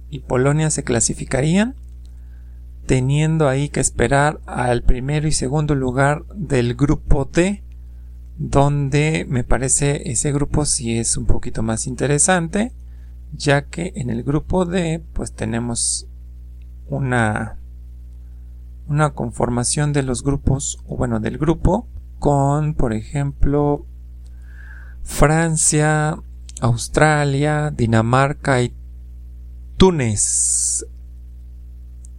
y 0.10 0.20
Polonia 0.20 0.70
se 0.70 0.84
clasificarían 0.84 1.76
teniendo 2.88 3.48
ahí 3.48 3.70
que 3.70 3.82
esperar 3.82 4.40
al 4.48 4.82
primero 4.82 5.28
y 5.28 5.32
segundo 5.34 5.76
lugar 5.76 6.24
del 6.34 6.74
grupo 6.74 7.30
D 7.32 7.62
donde 8.38 9.26
me 9.28 9.44
parece 9.44 10.10
ese 10.10 10.32
grupo 10.32 10.66
sí 10.66 10.98
es 10.98 11.18
un 11.18 11.26
poquito 11.26 11.64
más 11.64 11.88
interesante, 11.88 12.72
ya 13.34 13.64
que 13.64 13.94
en 13.96 14.10
el 14.10 14.24
grupo 14.24 14.66
D 14.66 15.04
pues 15.14 15.34
tenemos 15.34 16.08
una 16.88 17.58
una 18.88 19.10
conformación 19.10 19.92
de 19.92 20.04
los 20.04 20.24
grupos 20.24 20.80
o 20.88 20.96
bueno 20.96 21.20
del 21.20 21.38
grupo 21.38 21.88
con 22.20 22.74
por 22.74 22.94
ejemplo 22.94 23.86
Francia, 25.04 26.18
Australia, 26.62 27.72
Dinamarca 27.72 28.62
y 28.62 28.74
Túnez 29.76 30.86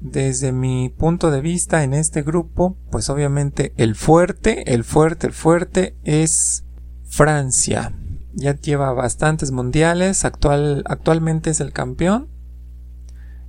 desde 0.00 0.52
mi 0.52 0.90
punto 0.90 1.30
de 1.30 1.40
vista 1.40 1.82
en 1.82 1.92
este 1.92 2.22
grupo, 2.22 2.76
pues 2.90 3.10
obviamente 3.10 3.72
el 3.76 3.94
fuerte, 3.94 4.72
el 4.72 4.84
fuerte, 4.84 5.26
el 5.26 5.32
fuerte 5.32 5.96
es 6.04 6.64
Francia. 7.04 7.92
ya 8.34 8.54
lleva 8.54 8.92
bastantes 8.92 9.50
mundiales, 9.50 10.24
actual, 10.24 10.84
actualmente 10.86 11.50
es 11.50 11.60
el 11.60 11.72
campeón. 11.72 12.28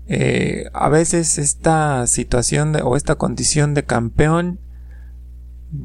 Eh, 0.08 0.66
a 0.74 0.90
veces 0.90 1.38
esta 1.38 2.08
situación 2.08 2.76
o 2.84 2.96
esta 2.96 3.16
condición 3.16 3.76
de 3.76 3.84
campeón 3.84 4.60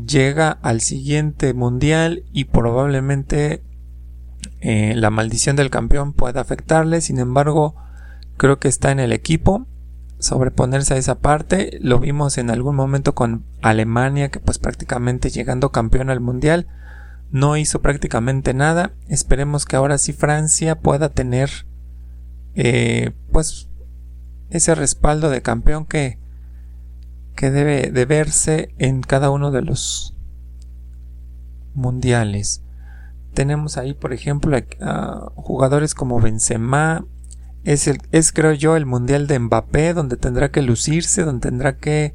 llega 0.06 0.50
al 0.50 0.80
siguiente 0.80 1.52
mundial 1.52 2.24
y 2.32 2.44
probablemente 2.44 3.62
eh, 4.60 4.94
la 4.96 5.10
maldición 5.10 5.56
del 5.56 5.68
campeón 5.68 6.14
pueda 6.14 6.40
afectarle. 6.40 7.02
Sin 7.02 7.18
embargo, 7.18 7.74
creo 8.38 8.58
que 8.58 8.68
está 8.68 8.92
en 8.92 9.00
el 9.00 9.12
equipo 9.12 9.66
sobreponerse 10.24 10.94
a 10.94 10.96
esa 10.96 11.16
parte. 11.20 11.78
Lo 11.80 12.00
vimos 12.00 12.38
en 12.38 12.50
algún 12.50 12.76
momento 12.76 13.14
con 13.14 13.44
Alemania, 13.62 14.30
que 14.30 14.40
pues 14.40 14.58
prácticamente 14.58 15.30
llegando 15.30 15.70
campeón 15.70 16.10
al 16.10 16.20
mundial 16.20 16.66
no 17.30 17.56
hizo 17.56 17.82
prácticamente 17.82 18.54
nada. 18.54 18.92
Esperemos 19.08 19.64
que 19.64 19.76
ahora 19.76 19.98
sí 19.98 20.12
Francia 20.12 20.80
pueda 20.80 21.08
tener 21.08 21.50
eh, 22.54 23.12
pues 23.32 23.68
ese 24.50 24.74
respaldo 24.74 25.30
de 25.30 25.42
campeón 25.42 25.84
que, 25.84 26.18
que 27.34 27.50
debe 27.50 27.90
de 27.90 28.06
verse 28.06 28.74
en 28.78 29.02
cada 29.02 29.30
uno 29.30 29.50
de 29.50 29.62
los 29.62 30.14
mundiales. 31.74 32.62
Tenemos 33.34 33.78
ahí, 33.78 33.94
por 33.94 34.12
ejemplo, 34.12 34.56
jugadores 35.34 35.94
como 35.94 36.20
Benzema. 36.20 37.04
Es, 37.64 37.88
el, 37.88 37.98
es, 38.12 38.32
creo 38.32 38.52
yo, 38.52 38.76
el 38.76 38.86
mundial 38.86 39.26
de 39.26 39.38
Mbappé, 39.38 39.94
donde 39.94 40.16
tendrá 40.16 40.50
que 40.50 40.62
lucirse, 40.62 41.22
donde 41.22 41.48
tendrá 41.48 41.78
que 41.78 42.14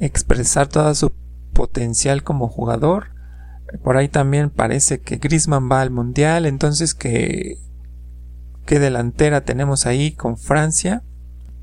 expresar 0.00 0.66
todo 0.66 0.94
su 0.94 1.12
potencial 1.52 2.22
como 2.22 2.48
jugador. 2.48 3.10
Por 3.82 3.96
ahí 3.96 4.08
también 4.08 4.50
parece 4.50 5.00
que 5.00 5.16
Griezmann 5.16 5.70
va 5.70 5.82
al 5.82 5.90
mundial, 5.90 6.46
entonces 6.46 6.94
que 6.94 7.58
qué 8.66 8.78
delantera 8.78 9.44
tenemos 9.44 9.86
ahí 9.86 10.12
con 10.12 10.36
Francia. 10.36 11.02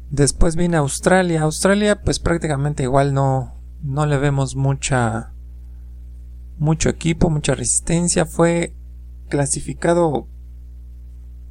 Después 0.10 0.56
viene 0.56 0.78
Australia. 0.78 1.42
Australia, 1.42 2.02
pues 2.02 2.20
prácticamente 2.20 2.84
igual 2.84 3.14
no, 3.14 3.56
no 3.84 4.06
le 4.06 4.18
vemos 4.18 4.56
mucha, 4.56 5.34
mucho 6.58 6.90
equipo, 6.90 7.30
mucha 7.30 7.54
resistencia. 7.54 8.26
Fue 8.26 8.76
clasificado 9.30 10.28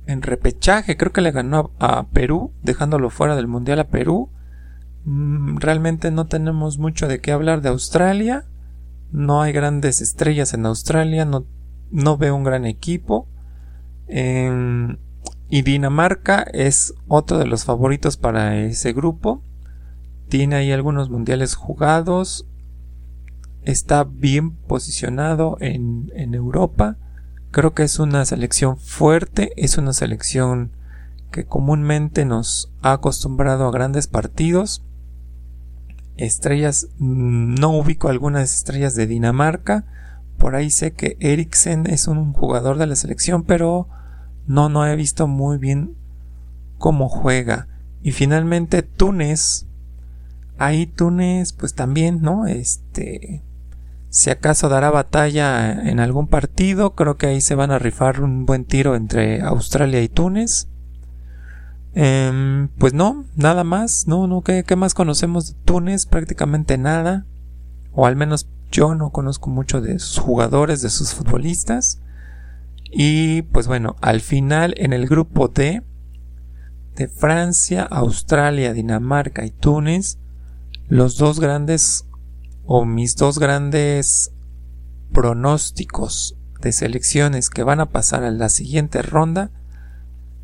en 0.07 0.23
repechaje. 0.23 0.97
Creo 0.97 1.13
que 1.13 1.21
le 1.21 1.31
ganó 1.31 1.73
a 1.79 2.07
Perú, 2.09 2.53
dejándolo 2.63 3.11
fuera 3.11 3.37
del 3.37 3.47
mundial 3.47 3.81
a 3.81 3.89
Perú. 3.89 4.31
Mm, 5.05 5.59
realmente 5.59 6.11
no 6.11 6.27
tenemos 6.27 6.79
mucho 6.79 7.09
de 7.09 7.21
qué 7.21 7.33
hablar 7.33 7.61
de 7.61 7.71
Australia. 7.71 8.45
No 9.13 9.43
hay 9.43 9.53
grandes 9.53 10.01
estrellas 10.01 10.55
en 10.55 10.67
Australia. 10.67 11.25
No, 11.25 11.47
no 11.91 12.17
veo 12.17 12.37
un 12.37 12.45
gran 12.45 12.65
equipo. 12.65 13.29
En 14.07 14.99
y 15.49 15.63
Dinamarca 15.63 16.43
es 16.53 16.95
otro 17.07 17.39
de 17.39 17.47
los 17.47 17.65
favoritos 17.65 18.17
para 18.17 18.57
ese 18.57 18.93
grupo. 18.93 19.43
Tiene 20.29 20.57
ahí 20.57 20.73
algunos 20.73 21.11
mundiales 21.11 21.55
jugados. 21.55 22.49
Está 23.63 24.05
bien 24.05 24.57
posicionado 24.57 25.57
en, 25.61 26.11
Europa. 26.35 26.97
Creo 27.55 27.73
que 27.73 27.85
es 27.85 28.01
una 28.01 28.25
selección 28.25 28.79
fuerte. 28.79 29.53
Es 29.57 29.79
una 29.79 29.93
selección 29.93 30.73
que 31.31 31.45
comúnmente 31.45 32.25
nos 32.25 32.73
ha 32.83 32.95
acostumbrado 32.95 33.69
a 33.69 33.71
grandes 33.71 34.09
partidos. 34.09 34.83
Estrellas, 36.17 36.89
mm, 36.99 37.55
no 37.55 37.79
ubico 37.79 38.09
algunas 38.09 38.53
estrellas 38.53 38.97
de 38.97 39.07
Dinamarca. 39.07 39.85
Por 40.37 40.57
ahí 40.57 40.69
sé 40.69 40.95
que 40.95 41.17
Eriksen 41.21 41.87
es 41.87 42.09
un 42.09 42.33
jugador 42.33 42.77
de 42.77 42.89
la 42.89 42.97
selección, 42.97 43.45
pero 43.45 43.87
no, 44.49 44.69
no 44.69 44.85
he 44.85 44.97
visto 44.97 45.29
muy 45.29 45.57
bien 45.57 45.95
cómo 46.79 47.09
juega. 47.09 47.69
Y 48.03 48.11
finalmente 48.11 48.83
Túnez. 48.83 49.67
Ahí 50.59 50.87
Túnez, 50.87 51.53
pues 51.53 51.75
también, 51.75 52.21
¿no? 52.21 52.49
Este. 52.49 53.45
Si 54.15 54.31
acaso 54.31 54.69
dará 54.69 54.93
batalla 54.93 55.73
en 55.73 55.99
algún 55.99 56.29
partido, 56.29 56.95
creo 56.95 57.17
que 57.17 57.27
ahí 57.27 57.41
se 57.41 57.57
van 57.57 57.73
a 57.73 57.81
rifar 57.81 58.21
un 58.21 58.47
buen 58.47 58.65
tiro 58.65 58.95
entre 58.95 59.41
Australia 59.41 60.01
y 60.03 60.09
Túnez. 60.09 60.69
Em, 61.95 62.69
pues 62.79 62.95
no, 62.95 63.25
nada 63.35 63.65
más, 63.65 64.07
no, 64.07 64.29
no, 64.29 64.43
¿qué, 64.43 64.63
¿qué, 64.63 64.77
más 64.77 64.95
conocemos 64.95 65.49
de 65.49 65.55
Túnez? 65.65 66.07
Prácticamente 66.07 66.79
nada. 66.79 67.27
O 67.91 68.07
al 68.07 68.15
menos 68.15 68.49
yo 68.71 68.95
no 68.95 69.11
conozco 69.11 69.51
mucho 69.51 69.81
de 69.81 69.99
sus 69.99 70.21
jugadores, 70.21 70.81
de 70.81 70.91
sus 70.91 71.13
futbolistas. 71.13 72.01
Y 72.93 73.43
pues 73.43 73.67
bueno, 73.67 73.97
al 74.01 74.21
final 74.21 74.75
en 74.77 74.93
el 74.93 75.09
grupo 75.09 75.49
D 75.49 75.83
de 76.95 77.09
Francia, 77.09 77.83
Australia, 77.83 78.75
Dinamarca 78.75 79.45
y 79.45 79.51
Túnez, 79.51 80.19
los 80.87 81.17
dos 81.17 81.41
grandes 81.41 82.07
o 82.67 82.85
mis 82.85 83.17
dos 83.17 83.39
grandes 83.39 84.33
pronósticos 85.13 86.37
de 86.61 86.73
selecciones 86.73 87.51
que 87.51 87.63
van 87.63 87.81
a 87.81 87.91
pasar 87.91 88.25
a 88.25 88.31
la 88.31 88.49
siguiente 88.49 89.03
ronda, 89.03 89.51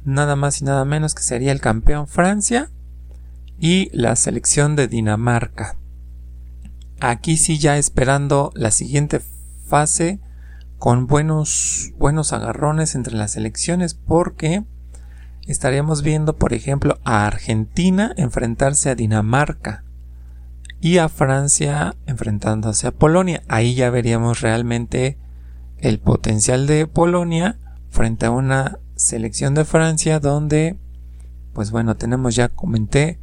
nada 0.05 0.37
más 0.37 0.61
y 0.61 0.65
nada 0.65 0.85
menos 0.85 1.15
que 1.15 1.23
sería 1.23 1.53
el 1.53 1.61
campeón 1.61 2.07
Francia 2.07 2.71
y 3.59 3.91
la 3.93 4.17
selección 4.17 4.77
de 4.77 4.89
Dinamarca. 4.89 5.77
Aquí 7.01 7.37
sí 7.37 7.59
ya 7.59 7.79
esperando 7.79 8.53
la 8.55 8.71
siguiente 8.71 9.21
fase 9.67 10.21
con 10.79 11.07
buenos, 11.07 11.93
buenos 11.99 12.33
agarrones 12.33 12.95
entre 12.95 13.15
las 13.15 13.37
elecciones 13.37 13.95
porque 13.95 14.65
estaríamos 15.47 16.03
viendo, 16.03 16.37
por 16.37 16.53
ejemplo, 16.53 16.99
a 17.05 17.27
Argentina 17.27 18.13
enfrentarse 18.17 18.91
a 18.91 18.95
Dinamarca 18.95 19.85
y 20.81 20.99
a 20.99 21.09
Francia 21.09 21.95
enfrentándose 22.07 22.87
a 22.87 22.93
Polonia. 22.93 23.43
Ahí 23.49 23.75
ya 23.75 23.91
veríamos 23.91 24.41
realmente 24.41 25.19
el 25.79 25.99
potencial 25.99 26.67
de 26.67 26.87
Polonia 26.87 27.59
frente 27.91 28.27
a 28.27 28.31
una 28.31 28.79
selección 28.97 29.55
de 29.55 29.65
Francia 29.65 30.21
donde, 30.21 30.79
pues 31.53 31.71
bueno, 31.71 31.97
tenemos 31.97 32.35
ya 32.35 32.49
comenté 32.49 33.19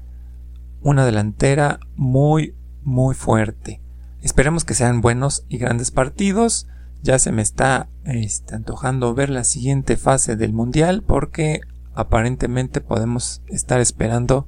una 0.81 1.05
delantera 1.05 1.79
muy, 1.95 2.55
muy 2.83 3.15
fuerte. 3.15 3.81
Esperemos 4.21 4.65
que 4.65 4.73
sean 4.73 5.01
buenos 5.01 5.45
y 5.49 5.57
grandes 5.57 5.91
partidos 5.91 6.67
ya 7.03 7.19
se 7.19 7.31
me 7.31 7.41
está 7.41 7.87
este, 8.05 8.55
antojando 8.55 9.13
ver 9.13 9.29
la 9.29 9.43
siguiente 9.43 9.97
fase 9.97 10.35
del 10.35 10.53
mundial 10.53 11.03
porque 11.05 11.61
aparentemente 11.93 12.81
podemos 12.81 13.41
estar 13.47 13.79
esperando 13.79 14.47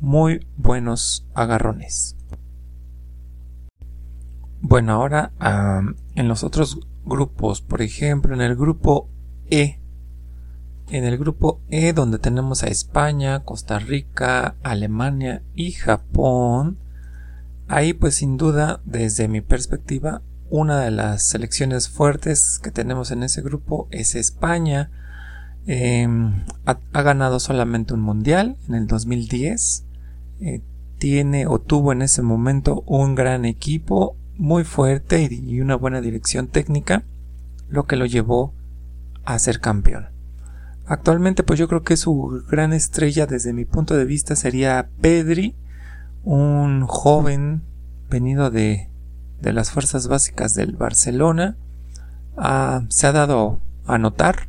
muy 0.00 0.46
buenos 0.56 1.26
agarrones. 1.34 2.15
Bueno, 4.60 4.92
ahora 4.92 5.32
en 6.14 6.28
los 6.28 6.44
otros 6.44 6.80
grupos, 7.04 7.60
por 7.60 7.82
ejemplo, 7.82 8.34
en 8.34 8.40
el 8.40 8.56
grupo 8.56 9.08
E, 9.50 9.80
en 10.90 11.04
el 11.04 11.18
grupo 11.18 11.60
E 11.68 11.92
donde 11.92 12.18
tenemos 12.18 12.62
a 12.62 12.68
España, 12.68 13.44
Costa 13.44 13.78
Rica, 13.78 14.56
Alemania 14.62 15.42
y 15.54 15.72
Japón, 15.72 16.78
ahí 17.68 17.92
pues 17.92 18.16
sin 18.16 18.36
duda 18.36 18.80
desde 18.84 19.28
mi 19.28 19.40
perspectiva 19.40 20.22
una 20.48 20.80
de 20.80 20.90
las 20.90 21.24
selecciones 21.24 21.88
fuertes 21.88 22.60
que 22.62 22.70
tenemos 22.70 23.10
en 23.10 23.22
ese 23.22 23.42
grupo 23.42 23.88
es 23.90 24.14
España. 24.14 24.90
Em, 25.66 26.44
ha, 26.64 27.02
ganado 27.02 27.40
solamente 27.40 27.94
un 27.94 28.00
mundial 28.00 28.56
en 28.68 28.74
el 28.76 28.86
2010. 28.86 29.84
Eh, 30.40 30.62
tiene 30.98 31.46
o 31.46 31.58
tuvo 31.58 31.92
en 31.92 32.02
ese 32.02 32.22
momento 32.22 32.82
un 32.86 33.14
gran 33.14 33.44
equipo 33.44 34.16
muy 34.36 34.64
fuerte 34.64 35.28
y, 35.30 35.60
una 35.60 35.76
buena 35.76 36.00
dirección 36.00 36.48
técnica, 36.48 37.04
lo 37.68 37.86
que 37.86 37.96
lo 37.96 38.06
llevó 38.06 38.52
a 39.24 39.38
ser 39.38 39.60
campeón. 39.60 40.08
Actualmente 40.86 41.42
pues 41.42 41.58
yo 41.58 41.66
creo 41.68 41.82
que 41.82 41.96
su 41.96 42.44
gran 42.48 42.72
estrella 42.72 43.26
desde 43.26 43.52
mi 43.52 43.64
punto 43.64 43.96
de 43.96 44.04
vista 44.04 44.36
sería 44.36 44.88
Pedri, 45.00 45.54
un 46.22 46.86
joven 46.86 47.62
venido 48.08 48.50
de 48.50 48.88
de 49.40 49.52
las 49.52 49.70
fuerzas 49.70 50.08
básicas 50.08 50.54
del 50.54 50.76
Barcelona 50.76 51.56
ah, 52.36 52.82
se 52.88 53.06
ha 53.06 53.12
dado 53.12 53.60
a 53.86 53.98
notar 53.98 54.48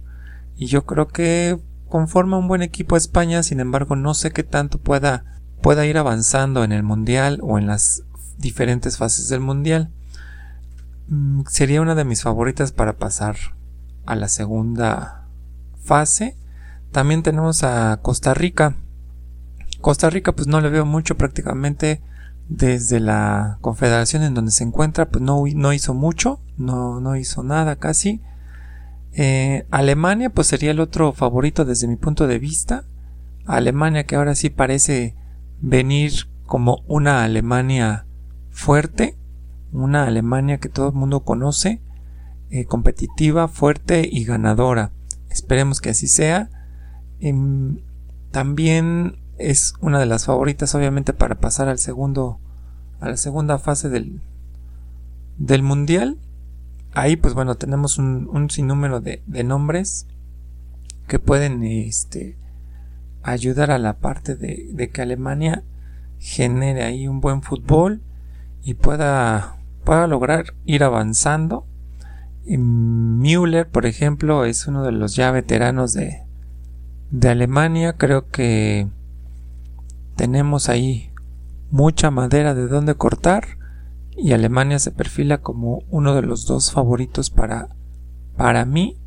y 0.55 0.67
yo 0.67 0.85
creo 0.85 1.07
que 1.07 1.59
conforma 1.89 2.37
un 2.37 2.47
buen 2.47 2.61
equipo 2.61 2.95
a 2.95 2.97
España, 2.97 3.43
sin 3.43 3.59
embargo 3.59 3.95
no 3.95 4.13
sé 4.13 4.31
qué 4.31 4.43
tanto 4.43 4.79
pueda, 4.79 5.23
pueda 5.61 5.85
ir 5.85 5.97
avanzando 5.97 6.63
en 6.63 6.71
el 6.71 6.83
Mundial 6.83 7.39
o 7.43 7.57
en 7.57 7.67
las 7.67 8.03
diferentes 8.37 8.97
fases 8.97 9.29
del 9.29 9.39
Mundial. 9.39 9.91
Mm, 11.07 11.41
sería 11.47 11.81
una 11.81 11.95
de 11.95 12.05
mis 12.05 12.21
favoritas 12.21 12.71
para 12.71 12.97
pasar 12.97 13.35
a 14.05 14.15
la 14.15 14.27
segunda 14.27 15.27
fase. 15.83 16.35
También 16.91 17.23
tenemos 17.23 17.63
a 17.63 17.99
Costa 18.01 18.33
Rica. 18.33 18.75
Costa 19.81 20.09
Rica 20.09 20.33
pues 20.33 20.47
no 20.47 20.61
le 20.61 20.69
veo 20.69 20.85
mucho 20.85 21.17
prácticamente 21.17 22.01
desde 22.49 22.99
la 22.99 23.57
confederación 23.61 24.23
en 24.23 24.33
donde 24.33 24.51
se 24.51 24.63
encuentra, 24.63 25.09
pues 25.09 25.21
no, 25.21 25.43
no 25.53 25.73
hizo 25.73 25.93
mucho, 25.93 26.39
no, 26.57 26.99
no 27.01 27.15
hizo 27.15 27.43
nada 27.43 27.75
casi. 27.75 28.21
Eh, 29.13 29.65
Alemania 29.71 30.29
pues 30.29 30.47
sería 30.47 30.71
el 30.71 30.79
otro 30.79 31.13
favorito 31.13 31.65
desde 31.65 31.87
mi 31.87 31.95
punto 31.95 32.27
de 32.27 32.39
vista. 32.39 32.85
Alemania 33.45 34.05
que 34.05 34.15
ahora 34.15 34.35
sí 34.35 34.49
parece 34.49 35.15
venir 35.59 36.13
como 36.45 36.83
una 36.87 37.23
Alemania 37.23 38.06
fuerte, 38.57 39.15
una 39.71 40.05
Alemania 40.05 40.57
que 40.57 40.67
todo 40.67 40.87
el 40.89 40.95
mundo 40.95 41.23
conoce, 41.23 41.79
eh, 42.49 42.65
competitiva, 42.65 43.47
fuerte 43.47 44.09
y 44.11 44.25
ganadora. 44.25 44.91
Esperemos 45.29 45.79
que 45.79 45.91
así 45.91 46.07
sea. 46.07 46.49
Em, 47.19 47.79
también 48.31 49.19
es 49.37 49.75
una 49.79 49.99
de 49.99 50.07
las 50.07 50.25
favoritas 50.25 50.73
obviamente 50.73 51.13
para 51.13 51.39
pasar 51.39 51.67
al 51.69 51.77
segundo 51.77 52.39
a 52.99 53.09
la 53.09 53.17
segunda 53.17 53.59
fase 53.59 53.89
del 53.89 54.21
del 55.37 55.61
mundial 55.61 56.17
ahí 56.93 57.15
pues 57.15 57.35
bueno 57.35 57.55
tenemos 57.55 57.99
un, 57.99 58.49
sinnúmero 58.49 58.99
de, 58.99 59.21
nombres 59.43 60.07
que 61.07 61.19
pueden 61.19 61.63
este 61.63 62.37
ayudar 63.21 63.69
a 63.69 63.77
la 63.77 63.99
parte 63.99 64.35
de, 64.35 64.69
de, 64.71 64.89
que 64.89 65.03
Alemania 65.03 65.63
genere 66.17 66.83
ahí 66.83 67.07
un 67.07 67.21
buen 67.21 67.43
fútbol 67.43 68.01
y 68.63 68.75
pueda 68.75 69.57
pueda 69.83 70.07
lograr 70.07 70.53
ir 70.65 70.83
avanzando. 70.83 71.65
Müller 72.45 73.69
por 73.69 73.85
ejemplo 73.85 74.45
es 74.45 74.67
uno 74.67 74.83
de 74.83 74.91
los 74.91 75.15
ya 75.15 75.31
veteranos 75.31 75.93
de, 75.93 76.23
de 77.11 77.29
Alemania. 77.29 77.93
Creo 77.93 78.29
que 78.29 78.87
tenemos 80.15 80.69
ahí 80.69 81.11
mucha 81.71 82.11
madera 82.11 82.53
de 82.53 82.67
donde 82.67 82.95
cortar 82.95 83.57
y 84.15 84.33
Alemania 84.33 84.79
se 84.79 84.91
perfila 84.91 85.39
como 85.39 85.83
uno 85.89 86.15
de 86.15 86.21
los 86.21 86.45
dos 86.45 86.71
favoritos 86.71 87.29
para 87.29 87.69
para 88.35 88.65
mí 88.65 88.97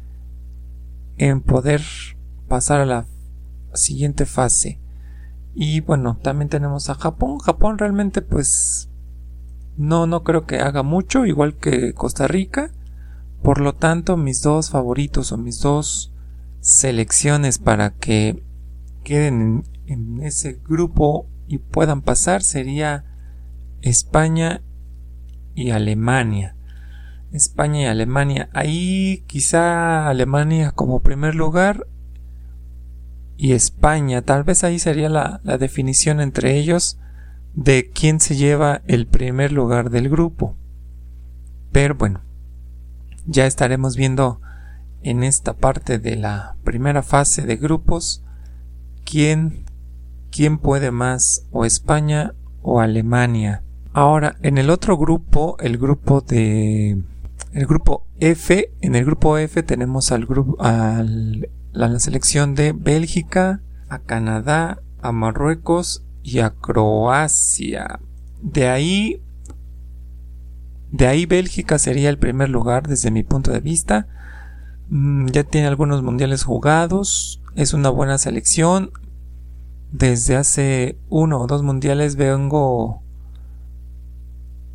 en 1.16 1.40
poder 1.40 1.82
pasar 2.48 2.80
a 2.80 2.86
la 2.86 3.06
siguiente 3.74 4.26
fase. 4.26 4.80
Y 5.54 5.80
bueno 5.80 6.18
también 6.22 6.48
tenemos 6.48 6.90
a 6.90 6.94
Japón. 6.94 7.38
Japón 7.38 7.78
realmente 7.78 8.22
pues 8.22 8.89
no 9.76 10.06
no 10.06 10.22
creo 10.22 10.46
que 10.46 10.59
haga 10.59 10.83
mucho 10.83 11.26
igual 11.26 11.56
que 11.56 11.94
Costa 11.94 12.26
Rica 12.26 12.70
por 13.42 13.61
lo 13.61 13.74
tanto 13.74 14.16
mis 14.16 14.42
dos 14.42 14.70
favoritos 14.70 15.33
o 15.33 15.38
mis 15.38 15.61
dos 15.61 16.12
selecciones 16.61 17.59
para 17.59 17.90
que 17.94 18.42
queden 19.02 19.64
en, 19.87 20.22
ese 20.22 20.61
grupo 20.68 21.26
y 21.48 21.59
puedan 21.59 22.02
pasar 22.02 22.42
sería 22.42 23.04
España 23.83 24.62
y 25.54 25.70
Alemania. 25.70 26.54
España 27.33 27.83
y 27.83 27.85
Alemania. 27.87 28.50
Ahí 28.52 29.24
quizá 29.26 30.09
Alemania 30.09 30.72
como 30.72 31.00
primer 31.00 31.35
lugar 31.35 31.87
y 33.37 33.52
España. 33.52 34.22
Tal 34.22 34.44
vez 34.44 34.64
ahí 34.64 34.78
sería 34.78 35.09
la, 35.09 35.40
la, 35.42 35.59
definición 35.59 36.20
entre 36.20 36.56
ellos 36.56 36.99
de 37.54 37.90
quién 37.90 38.20
se 38.20 38.36
lleva 38.36 38.82
el 38.86 39.06
primer 39.06 39.52
lugar 39.52 39.90
del 39.90 40.08
grupo. 40.08 40.56
Pero 41.72 41.94
bueno, 41.94 42.20
ya 43.26 43.46
estaremos 43.46 43.96
viendo 43.96 44.40
en 45.02 45.22
esta 45.22 45.54
parte 45.54 45.98
de 45.98 46.16
la 46.16 46.56
primera 46.64 47.02
fase 47.02 47.42
de 47.42 47.56
grupos 47.56 48.22
quién, 49.04 49.64
quién 50.30 50.58
puede 50.58 50.90
más 50.90 51.46
o 51.50 51.64
España 51.64 52.34
o 52.62 52.80
Alemania. 52.80 53.62
Ahora, 53.92 54.36
en 54.42 54.58
el 54.58 54.70
otro 54.70 54.96
grupo, 54.96 55.56
el 55.60 55.78
grupo 55.78 56.20
de 56.20 57.02
el 57.52 57.66
grupo 57.66 58.06
F, 58.20 58.70
en 58.80 58.94
el 58.94 59.04
grupo 59.04 59.36
F 59.36 59.62
tenemos 59.64 60.12
al 60.12 60.26
grupo 60.26 60.56
a 60.62 61.02
la 61.72 61.98
selección 61.98 62.54
de 62.54 62.72
Bélgica, 62.72 63.60
a 63.88 63.98
Canadá, 63.98 64.80
a 65.02 65.10
Marruecos 65.10 66.04
y 66.22 66.40
a 66.40 66.50
Croacia. 66.50 68.00
De 68.42 68.68
ahí 68.68 69.22
de 70.92 71.06
ahí 71.06 71.24
Bélgica 71.24 71.78
sería 71.78 72.11
el 72.11 72.18
primer 72.18 72.48
lugar 72.48 72.88
desde 72.88 73.11
mi 73.11 73.22
punto 73.22 73.52
de 73.52 73.61
vista. 73.61 74.09
Mm, 74.88 75.26
ya 75.28 75.44
tiene 75.44 75.68
algunos 75.68 76.02
mundiales 76.02 76.42
jugados, 76.42 77.40
es 77.54 77.74
una 77.74 77.90
buena 77.90 78.18
selección. 78.18 78.90
Desde 79.92 80.37
hace 80.37 80.98
uno 81.09 81.40
o 81.40 81.46
dos 81.46 81.62
mundiales 81.62 82.16
vengo 82.16 83.02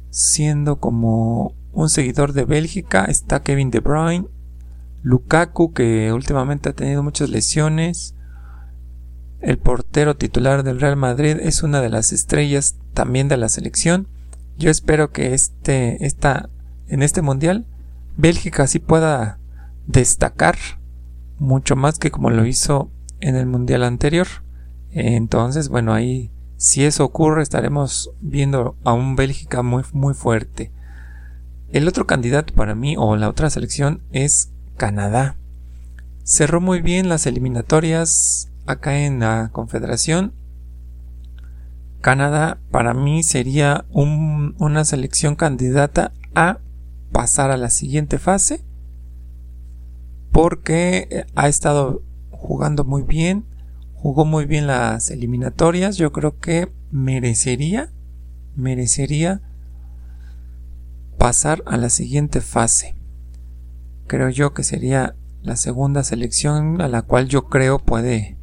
siendo 0.09 0.77
como 0.79 1.53
un 1.73 1.89
seguidor 1.89 2.31
de 2.31 2.45
Bélgica. 2.45 3.05
Está 3.05 3.41
Kevin 3.41 3.71
De 3.71 3.81
Bruyne, 3.81 4.27
Lukaku 5.03 5.73
que 5.73 6.13
últimamente 6.13 6.69
ha 6.69 6.73
tenido 6.73 7.03
muchas 7.03 7.29
lesiones. 7.29 8.14
El 9.45 9.59
portero 9.59 10.17
titular 10.17 10.63
del 10.63 10.81
Real 10.81 10.95
Madrid 10.95 11.37
es 11.39 11.61
una 11.61 11.79
de 11.79 11.89
las 11.89 12.11
estrellas 12.11 12.77
también 12.95 13.27
de 13.27 13.37
la 13.37 13.47
selección. 13.47 14.07
Yo 14.57 14.71
espero 14.71 15.11
que 15.11 15.35
este, 15.35 16.03
esta, 16.03 16.49
en 16.87 17.03
este 17.03 17.21
mundial 17.21 17.67
Bélgica 18.17 18.65
sí 18.65 18.79
pueda 18.79 19.37
destacar 19.85 20.55
mucho 21.37 21.75
más 21.75 21.99
que 21.99 22.09
como 22.09 22.31
lo 22.31 22.47
hizo 22.47 22.89
en 23.19 23.35
el 23.35 23.45
mundial 23.45 23.83
anterior. 23.83 24.25
Entonces, 24.89 25.69
bueno, 25.69 25.93
ahí 25.93 26.31
si 26.57 26.83
eso 26.83 27.05
ocurre 27.05 27.43
estaremos 27.43 28.09
viendo 28.21 28.75
a 28.83 28.93
un 28.93 29.15
Bélgica 29.15 29.61
muy 29.61 29.83
muy 29.93 30.15
fuerte. 30.15 30.71
El 31.71 31.87
otro 31.87 32.07
candidato 32.07 32.55
para 32.55 32.73
mí 32.73 32.95
o 32.97 33.15
la 33.15 33.29
otra 33.29 33.51
selección 33.51 34.01
es 34.11 34.49
Canadá. 34.75 35.37
Cerró 36.23 36.61
muy 36.61 36.81
bien 36.81 37.09
las 37.09 37.27
eliminatorias 37.27 38.49
acá 38.65 38.99
en 38.99 39.19
la 39.19 39.49
Confederación. 39.51 40.33
Canadá 42.01 42.59
para 42.71 42.93
mí 42.93 43.23
sería 43.23 43.85
una 43.91 44.85
selección 44.85 45.35
candidata 45.35 46.11
a 46.35 46.59
pasar 47.11 47.49
a 47.49 47.57
la 47.57 47.69
siguiente 47.69 48.19
fase 48.19 48.63
porque 50.31 51.07
eh, 51.09 51.25
ha 51.35 51.47
estado 51.47 52.03
jugando 52.29 52.83
muy 52.83 53.03
bien, 53.03 53.45
jugó 53.93 54.25
muy 54.25 54.45
bien 54.45 54.67
las 54.67 55.09
eliminatorias, 55.09 55.95
yo 55.95 56.11
creo 56.11 56.39
que 56.39 56.71
merecería, 56.91 57.93
merecería 58.53 59.41
pasar 61.17 61.63
a 61.65 61.77
la 61.77 61.89
siguiente 61.89 62.41
fase. 62.41 62.95
Creo 64.07 64.29
yo 64.29 64.53
que 64.53 64.63
sería 64.63 65.15
la 65.41 65.55
segunda 65.55 66.03
selección 66.03 66.81
a 66.81 66.89
la 66.89 67.01
cual 67.01 67.29
yo 67.29 67.47
creo 67.47 67.79
puede 67.79 68.34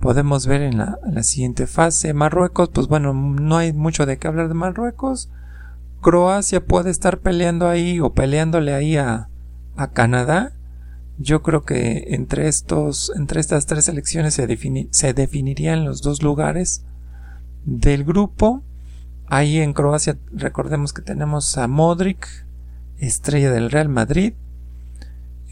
podemos 0.00 0.46
ver 0.46 0.62
en 0.62 0.78
la, 0.78 0.98
la, 1.06 1.22
siguiente 1.22 1.66
fase. 1.66 2.14
Marruecos, 2.14 2.70
pues 2.70 2.88
bueno, 2.88 3.12
no 3.12 3.56
hay 3.56 3.72
mucho 3.72 4.06
de 4.06 4.18
qué 4.18 4.28
hablar 4.28 4.48
de 4.48 4.54
Marruecos. 4.54 5.28
Croacia 6.00 6.64
puede 6.64 6.90
estar 6.90 7.18
peleando 7.18 7.68
ahí 7.68 8.00
o 8.00 8.14
peleándole 8.14 8.74
ahí 8.74 8.96
a, 8.96 9.28
a 9.76 9.90
Canadá. 9.90 10.52
Yo 11.18 11.42
creo 11.42 11.64
que 11.64 12.14
entre 12.14 12.48
estos, 12.48 13.12
entre 13.16 13.40
estas 13.40 13.66
tres 13.66 13.84
selecciones 13.84 14.34
se, 14.34 14.58
se 14.90 15.12
definirían 15.12 15.84
los 15.84 16.00
dos 16.00 16.22
lugares 16.22 16.82
del 17.64 18.04
grupo. 18.04 18.62
Ahí 19.26 19.58
en 19.58 19.74
Croacia 19.74 20.16
recordemos 20.32 20.92
que 20.92 21.02
tenemos 21.02 21.56
a 21.58 21.68
Modric, 21.68 22.26
estrella 22.98 23.50
del 23.52 23.70
Real 23.70 23.90
Madrid. 23.90 24.32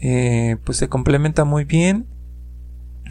Eh, 0.01 0.57
pues 0.63 0.79
se 0.79 0.89
complementa 0.89 1.45
muy 1.45 1.65
bien. 1.65 2.07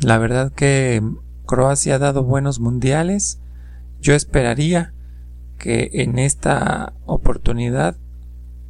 La 0.01 0.19
verdad 0.19 0.53
que 0.53 1.03
Croacia 1.49 1.97
ha 1.97 1.99
dado 1.99 2.23
buenos 2.23 2.61
mundiales. 2.61 3.41
Yo 4.01 4.15
esperaría 4.15 4.93
que 5.59 5.91
en 5.95 6.19
esta 6.19 6.93
oportunidad 7.07 7.97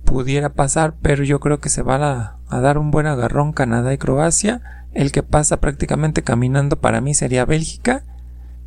pudiera 0.05 0.55
pasar, 0.55 0.95
pero 1.03 1.25
yo 1.25 1.41
creo 1.41 1.59
que 1.61 1.69
se 1.69 1.83
va 1.83 2.39
a, 2.49 2.61
dar 2.61 2.79
un 2.79 2.91
buen 2.91 3.07
agarrón 3.07 3.53
Canadá 3.53 3.93
y 3.93 3.99
Croacia. 3.99 4.87
El 4.95 5.13
que 5.13 5.23
pasa 5.23 5.61
prácticamente 5.61 6.23
caminando 6.23 6.81
para 6.81 7.03
mí 7.03 7.13
sería 7.13 7.45
Bélgica. 7.45 8.05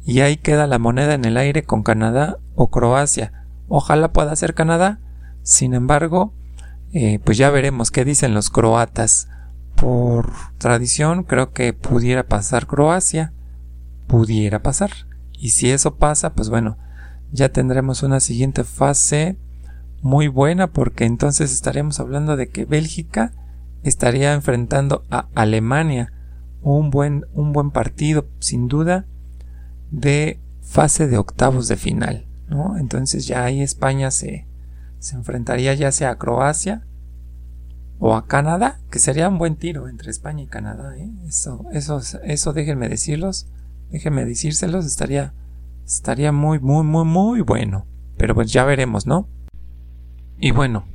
Y 0.04 0.20
ahí 0.20 0.38
queda 0.38 0.68
la 0.68 0.78
moneda 0.78 1.14
en 1.14 1.26
el 1.26 1.38
aire 1.38 1.64
con 1.64 1.82
Canadá 1.82 2.38
o 2.54 2.70
Croacia. 2.70 3.46
Ojalá 3.70 4.12
pueda 4.12 4.36
ser 4.36 4.54
Canadá. 4.54 5.00
Sin 5.42 5.74
embargo, 5.74 6.34
eh, 6.92 7.20
pues 7.24 7.38
ya 7.38 7.50
veremos 7.50 7.92
qué 7.92 8.04
dicen 8.04 8.34
los 8.34 8.50
croatas. 8.50 9.30
Por 9.76 10.32
tradición 10.58 11.24
creo 11.24 11.54
que 11.54 11.74
pudiera 11.74 12.24
pasar 12.24 12.68
Croacia. 12.68 13.34
Pudiera 14.12 14.62
pasar. 14.62 14.92
Y 15.32 15.52
si 15.52 15.72
eso 15.72 15.96
pasa, 15.96 16.34
pues 16.34 16.50
bueno, 16.50 16.78
ya 17.32 17.50
tendremos 17.50 18.04
una 18.04 18.20
siguiente 18.20 18.64
fase 18.66 19.38
muy 20.02 20.28
buena 20.28 20.68
porque 20.68 21.06
entonces 21.06 21.52
estaremos 21.54 22.00
hablando 22.00 22.36
de 22.36 22.50
que 22.50 22.66
Bélgica 22.66 23.32
estaría 23.84 24.34
enfrentando 24.34 25.04
a 25.10 25.30
Alemania 25.34 26.12
un 26.62 26.90
buen, 26.90 27.26
un 27.34 27.54
buen 27.54 27.72
partido 27.72 28.28
sin 28.40 28.68
duda 28.68 29.06
de 29.92 30.40
fase 30.62 31.08
de 31.08 31.18
octavos 31.18 31.68
de 31.68 31.78
final 31.78 32.28
¿no? 32.48 32.78
entonces 32.78 33.26
ya 33.26 33.44
ahí 33.44 33.62
España 33.62 34.12
se, 34.12 34.48
se 35.00 35.16
enfrentaría 35.16 35.74
ya 35.74 35.92
sea 35.92 36.12
a 36.12 36.18
Croacia 36.18 36.84
o 38.02 38.16
a 38.16 38.26
Canadá, 38.26 38.80
que 38.90 38.98
sería 38.98 39.30
un 39.30 39.38
buen 39.38 39.56
tiro 39.56 39.88
entre 39.88 40.10
España 40.10 40.42
y 40.42 40.48
Canadá. 40.48 40.98
¿eh? 40.98 41.12
Eso, 41.28 41.66
eso, 41.72 42.02
eso 42.24 42.52
déjenme 42.52 42.90
decirlos, 42.90 43.48
déjenme 43.92 44.26
decírselos, 44.26 44.86
estaría, 44.86 45.34
estaría 45.86 46.32
muy, 46.32 46.60
muy, 46.60 46.84
muy, 46.84 47.06
muy 47.06 47.42
bueno. 47.42 47.86
Pero 48.18 48.36
pues 48.36 48.52
ya 48.52 48.64
veremos, 48.64 49.08
¿no? 49.08 49.28
Y 50.40 50.52
bueno, 50.52 50.86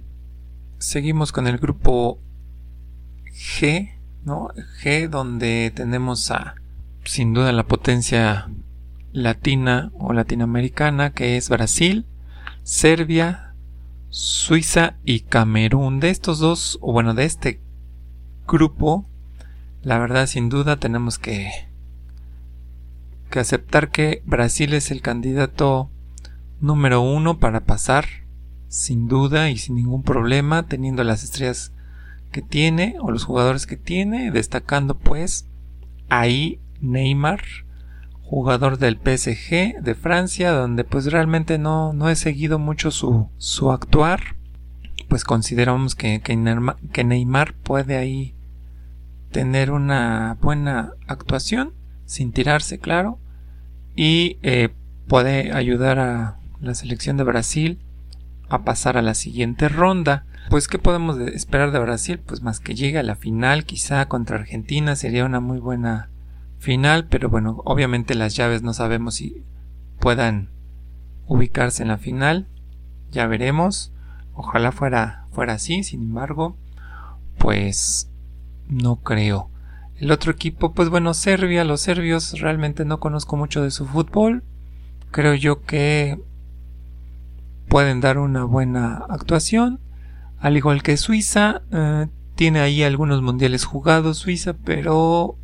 seguimos 0.79 1.33
con 1.33 1.47
el 1.47 1.59
grupo 1.59 2.21
G, 3.33 3.91
¿no? 4.25 4.49
G 4.83 5.09
donde 5.09 5.73
tenemos 5.75 6.31
a, 6.31 6.57
sin 7.05 7.35
duda, 7.35 7.53
la 7.53 7.67
potencia 7.67 8.49
latina 9.13 9.91
o 9.95 10.13
latinoamericana 10.13 11.11
que 11.11 11.37
es 11.37 11.49
Brasil, 11.49 12.07
Serbia, 12.63 13.55
Suiza 14.11 14.97
y 15.05 15.21
Camerún. 15.21 16.01
De 16.01 16.11
estos 16.11 16.39
dos, 16.39 16.79
o 16.81 16.93
bueno, 16.93 17.15
de 17.15 17.25
este 17.25 17.61
grupo, 18.47 19.09
la 19.83 19.99
verdad 19.99 20.27
sin 20.27 20.49
duda 20.49 20.77
tenemos 20.77 21.19
que, 21.19 21.51
que 23.31 23.41
aceptar 23.41 23.91
que 23.91 24.23
Brasil 24.25 24.75
es 24.75 24.91
el 24.91 25.03
candidato 25.03 25.91
número 26.61 27.01
uno 27.01 27.39
para 27.39 27.61
pasar, 27.61 28.07
sin 28.69 29.09
duda 29.09 29.51
y 29.51 29.57
sin 29.57 29.77
ningún 29.77 30.03
problema, 30.03 30.67
teniendo 30.67 31.05
las 31.05 31.25
estrellas 31.25 31.73
que 32.33 32.43
tiene 32.43 32.97
o 33.01 33.11
los 33.11 33.25
jugadores 33.25 33.67
que 33.67 33.77
tiene, 33.77 34.31
destacando 34.31 34.99
pues 34.99 35.47
ahí 36.09 36.61
Neymar, 36.81 37.43
jugador 38.23 38.79
del 38.79 38.97
PSG 38.97 39.81
de 39.81 39.95
Francia, 39.95 40.51
donde 40.51 40.85
pues 40.85 41.07
realmente 41.13 41.59
no, 41.59 41.93
no 41.93 42.09
he 42.09 42.17
seguido 42.17 42.59
mucho 42.59 42.91
su, 42.91 43.29
su 43.39 43.71
actuar, 43.71 44.37
pues 45.09 45.25
consideramos 45.25 45.95
que, 45.95 46.21
que, 46.21 47.05
Neymar, 47.05 47.55
puede 47.55 47.97
ahí 47.97 48.35
tener 49.31 49.71
una 49.71 50.37
buena 50.41 50.93
actuación, 51.07 51.73
sin 52.07 52.33
tirarse, 52.33 52.79
claro, 52.79 53.19
y 53.95 54.39
eh, 54.43 54.71
puede 55.07 55.53
ayudar 55.53 55.99
a 55.99 56.39
la 56.61 56.75
selección 56.75 57.17
de 57.17 57.25
Brasil 57.25 57.79
a 58.49 58.65
pasar 58.65 58.97
a 58.97 59.03
la 59.03 59.15
siguiente 59.15 59.69
ronda. 59.69 60.25
Pues, 60.49 60.69
¿qué 60.69 60.79
podemos 60.79 61.19
esperar 61.19 61.73
de 61.73 61.81
Brasil? 61.81 62.21
Pues 62.25 62.43
más 62.43 62.61
que 62.61 62.75
llegue 62.75 62.99
a 62.99 63.03
la 63.03 63.17
final, 63.17 63.65
quizá 63.65 64.07
contra 64.07 64.37
Argentina 64.37 64.95
sería 64.97 65.25
una 65.25 65.41
muy 65.41 65.59
buena 65.59 66.11
final, 66.59 67.07
pero 67.07 67.29
bueno, 67.29 67.63
obviamente 67.65 68.15
las 68.15 68.37
llaves 68.37 68.63
no 68.63 68.73
sabemos 68.73 69.17
si 69.17 69.45
puedan 69.99 70.51
ubicarse 71.27 71.83
en 71.83 71.89
la 71.89 71.99
final. 71.99 72.47
Ya 73.11 73.27
veremos. 73.27 73.93
Ojalá 74.35 74.71
fuera, 74.71 75.27
fuera 75.33 75.55
así, 75.55 75.83
sin 75.83 76.03
embargo, 76.03 76.57
pues 77.39 78.11
no 78.69 78.97
creo. 78.97 79.51
El 79.99 80.11
otro 80.11 80.31
equipo, 80.31 80.73
pues 80.73 80.91
bueno, 80.91 81.15
Serbia, 81.15 81.65
los 81.65 81.81
serbios 81.81 82.39
realmente 82.41 82.85
no 82.85 83.01
conozco 83.01 83.37
mucho 83.37 83.63
de 83.63 83.71
su 83.71 83.87
fútbol. 83.87 84.43
Creo 85.11 85.35
yo 85.35 85.63
que 85.63 86.21
pueden 87.69 88.01
dar 88.01 88.19
una 88.19 88.45
buena 88.45 89.05
actuación. 89.09 89.81
Al 90.39 90.57
igual 90.57 90.83
que 90.83 90.99
Suiza, 90.99 91.63
eh, 91.73 92.09
tiene 92.35 92.61
ahí 92.61 92.83
algunos 92.83 93.23
mundiales 93.23 93.65
jugados 93.65 94.19
Suiza, 94.19 94.53
pero 94.53 95.39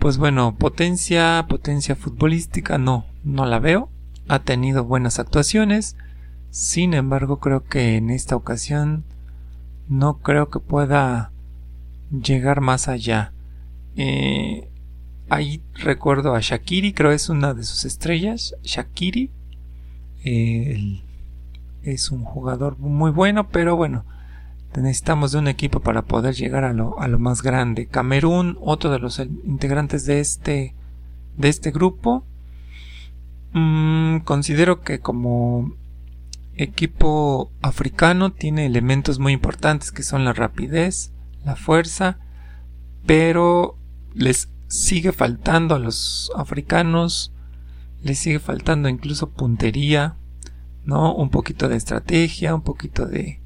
pues 0.00 0.18
bueno, 0.18 0.56
potencia, 0.56 1.46
potencia 1.48 1.94
futbolística 1.94 2.78
no, 2.78 3.06
no 3.22 3.46
la 3.46 3.60
veo. 3.60 3.90
Ha 4.26 4.40
tenido 4.40 4.84
buenas 4.84 5.20
actuaciones. 5.20 5.96
Sin 6.50 6.94
embargo, 6.94 7.38
creo 7.38 7.64
que 7.64 7.96
en 7.96 8.10
esta 8.10 8.34
ocasión 8.34 9.04
no 9.88 10.18
creo 10.18 10.50
que 10.50 10.58
pueda 10.58 11.30
llegar 12.10 12.60
más 12.60 12.88
allá. 12.88 13.32
Eh, 14.00 14.70
ahí 15.28 15.60
recuerdo 15.74 16.36
a 16.36 16.40
Shakiri, 16.40 16.92
creo 16.92 17.10
es 17.10 17.28
una 17.28 17.52
de 17.52 17.64
sus 17.64 17.84
estrellas. 17.84 18.54
Shakiri 18.62 19.32
eh, 20.24 21.02
es 21.82 22.12
un 22.12 22.22
jugador 22.22 22.78
muy 22.78 23.10
bueno, 23.10 23.48
pero 23.48 23.74
bueno, 23.74 24.04
necesitamos 24.76 25.32
de 25.32 25.38
un 25.38 25.48
equipo 25.48 25.80
para 25.80 26.02
poder 26.02 26.36
llegar 26.36 26.62
a 26.62 26.72
lo, 26.72 27.18
más 27.18 27.42
grande. 27.42 27.86
Camerún, 27.86 28.56
otro 28.60 28.90
de 28.90 29.00
los 29.00 29.18
integrantes 29.18 30.06
de 30.06 30.20
este, 30.20 30.76
de 31.36 31.48
este 31.48 31.72
grupo, 31.72 32.24
mm, 33.52 34.18
considero 34.18 34.82
que 34.82 35.00
como 35.00 35.72
equipo 36.54 37.50
africano 37.62 38.30
tiene 38.32 38.66
elementos 38.66 39.18
muy 39.18 39.32
importantes 39.32 39.90
que 39.90 40.04
son 40.04 40.24
la 40.24 40.32
rapidez, 40.32 41.12
la 41.44 41.56
fuerza, 41.56 42.18
pero 43.04 43.77
les 44.18 44.50
sigue 44.66 45.12
faltando 45.12 45.74
a 45.74 45.78
los 45.78 46.30
africanos, 46.36 47.32
les 48.02 48.18
sigue 48.18 48.38
faltando 48.38 48.88
incluso 48.88 49.30
puntería, 49.30 50.16
¿no? 50.84 51.14
Un 51.14 51.30
poquito 51.30 51.68
de 51.68 51.76
estrategia, 51.76 52.54
un 52.54 52.62
poquito 52.62 53.06
de, 53.06 53.40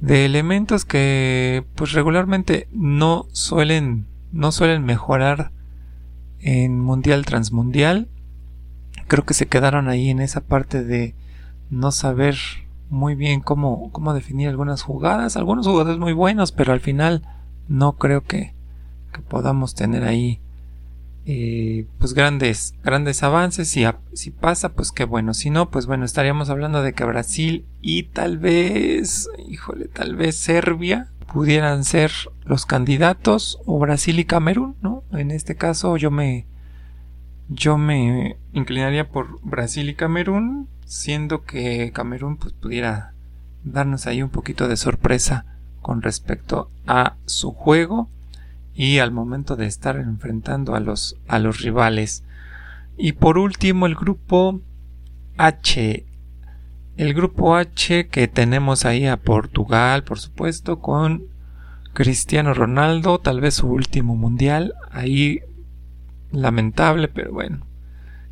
de 0.00 0.24
elementos 0.24 0.84
que 0.84 1.64
pues 1.74 1.92
regularmente 1.92 2.68
no 2.72 3.26
suelen 3.32 4.06
no 4.32 4.50
suelen 4.50 4.84
mejorar 4.84 5.52
en 6.40 6.80
mundial 6.80 7.24
transmundial 7.24 8.08
creo 9.06 9.24
que 9.24 9.34
se 9.34 9.46
quedaron 9.46 9.88
ahí 9.88 10.10
en 10.10 10.20
esa 10.20 10.40
parte 10.40 10.82
de 10.82 11.14
no 11.70 11.92
saber 11.92 12.36
muy 12.90 13.14
bien 13.14 13.40
cómo, 13.40 13.90
cómo 13.92 14.12
definir 14.12 14.48
algunas 14.48 14.82
jugadas 14.82 15.36
algunos 15.36 15.66
jugadores 15.66 15.98
muy 15.98 16.12
buenos 16.12 16.52
pero 16.52 16.72
al 16.72 16.80
final 16.80 17.22
no 17.68 17.92
creo 17.96 18.24
que, 18.24 18.54
que 19.14 19.22
podamos 19.22 19.74
tener 19.74 20.04
ahí 20.04 20.40
eh, 21.26 21.86
pues 21.98 22.12
grandes, 22.12 22.74
grandes 22.82 23.22
avances. 23.22 23.68
Si, 23.68 23.84
si 24.12 24.30
pasa, 24.30 24.74
pues 24.74 24.92
qué 24.92 25.04
bueno. 25.04 25.32
Si 25.32 25.48
no, 25.48 25.70
pues 25.70 25.86
bueno, 25.86 26.04
estaríamos 26.04 26.50
hablando 26.50 26.82
de 26.82 26.92
que 26.92 27.04
Brasil 27.04 27.64
y 27.80 28.04
tal 28.04 28.38
vez, 28.38 29.28
híjole, 29.48 29.88
tal 29.88 30.16
vez 30.16 30.36
Serbia 30.36 31.08
pudieran 31.32 31.84
ser 31.84 32.12
los 32.44 32.66
candidatos 32.66 33.58
o 33.64 33.78
Brasil 33.78 34.18
y 34.18 34.24
Camerún, 34.24 34.76
¿no? 34.82 35.02
En 35.12 35.30
este 35.30 35.56
caso 35.56 35.96
yo 35.96 36.10
me 36.10 36.46
yo 37.48 37.76
me 37.76 38.36
inclinaría 38.52 39.08
por 39.08 39.40
Brasil 39.42 39.88
y 39.88 39.94
Camerún, 39.94 40.68
siendo 40.86 41.44
que 41.44 41.90
Camerún 41.92 42.36
pues 42.36 42.52
pudiera 42.54 43.14
darnos 43.64 44.06
ahí 44.06 44.22
un 44.22 44.30
poquito 44.30 44.68
de 44.68 44.76
sorpresa 44.76 45.46
con 45.80 46.02
respecto 46.02 46.70
a 46.86 47.16
su 47.26 47.52
juego 47.52 48.08
y 48.74 48.98
al 48.98 49.12
momento 49.12 49.56
de 49.56 49.66
estar 49.66 49.96
enfrentando 49.96 50.74
a 50.74 50.80
los, 50.80 51.16
a 51.28 51.38
los 51.38 51.60
rivales. 51.60 52.24
Y 52.96 53.12
por 53.12 53.38
último 53.38 53.86
el 53.86 53.94
grupo 53.94 54.60
H. 55.36 56.04
El 56.96 57.14
grupo 57.14 57.56
H 57.56 58.08
que 58.08 58.28
tenemos 58.28 58.84
ahí 58.84 59.06
a 59.06 59.16
Portugal, 59.16 60.04
por 60.04 60.18
supuesto, 60.18 60.80
con 60.80 61.24
Cristiano 61.92 62.54
Ronaldo, 62.54 63.18
tal 63.18 63.40
vez 63.40 63.54
su 63.54 63.68
último 63.68 64.16
mundial. 64.16 64.74
Ahí 64.90 65.40
lamentable, 66.30 67.08
pero 67.08 67.32
bueno, 67.32 67.66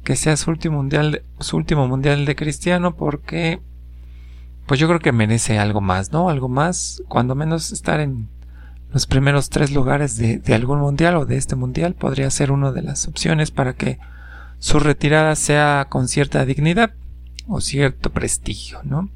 que 0.05 0.16
sea 0.16 0.36
su 0.36 0.51
último 0.51 0.78
mundial, 0.78 1.22
su 1.38 1.57
último 1.57 1.86
mundial 1.86 2.24
de 2.24 2.36
Cristiano 2.36 2.97
porque 2.97 3.61
pues 4.66 4.78
yo 4.80 4.88
creo 4.88 5.01
que 5.01 5.12
merece 5.12 5.59
algo 5.59 5.80
más, 5.80 6.12
¿no? 6.12 6.28
Algo 6.28 6.49
más, 6.49 7.03
cuando 7.09 7.34
menos 7.34 7.72
estar 7.72 8.01
en 8.01 8.28
los 8.93 9.07
primeros 9.07 9.49
tres 9.49 9.72
lugares 9.72 10.16
de, 10.16 10.55
algún 10.55 10.80
mundial 10.80 11.16
o 11.16 11.24
de 11.24 11.36
este 11.36 11.57
mundial 11.57 11.95
podría 11.95 12.30
ser 12.30 12.53
una 12.53 12.72
de 12.72 12.82
las 12.82 13.09
opciones 13.09 13.51
para 13.51 13.72
que 13.72 13.99
su 14.59 14.78
retirada 14.78 15.34
sea 15.34 15.86
con 15.88 16.09
cierta 16.09 16.45
dignidad 16.45 16.93
o 17.49 17.61
cierto 17.61 18.11
prestigio, 18.11 18.80
¿no? 18.84 19.09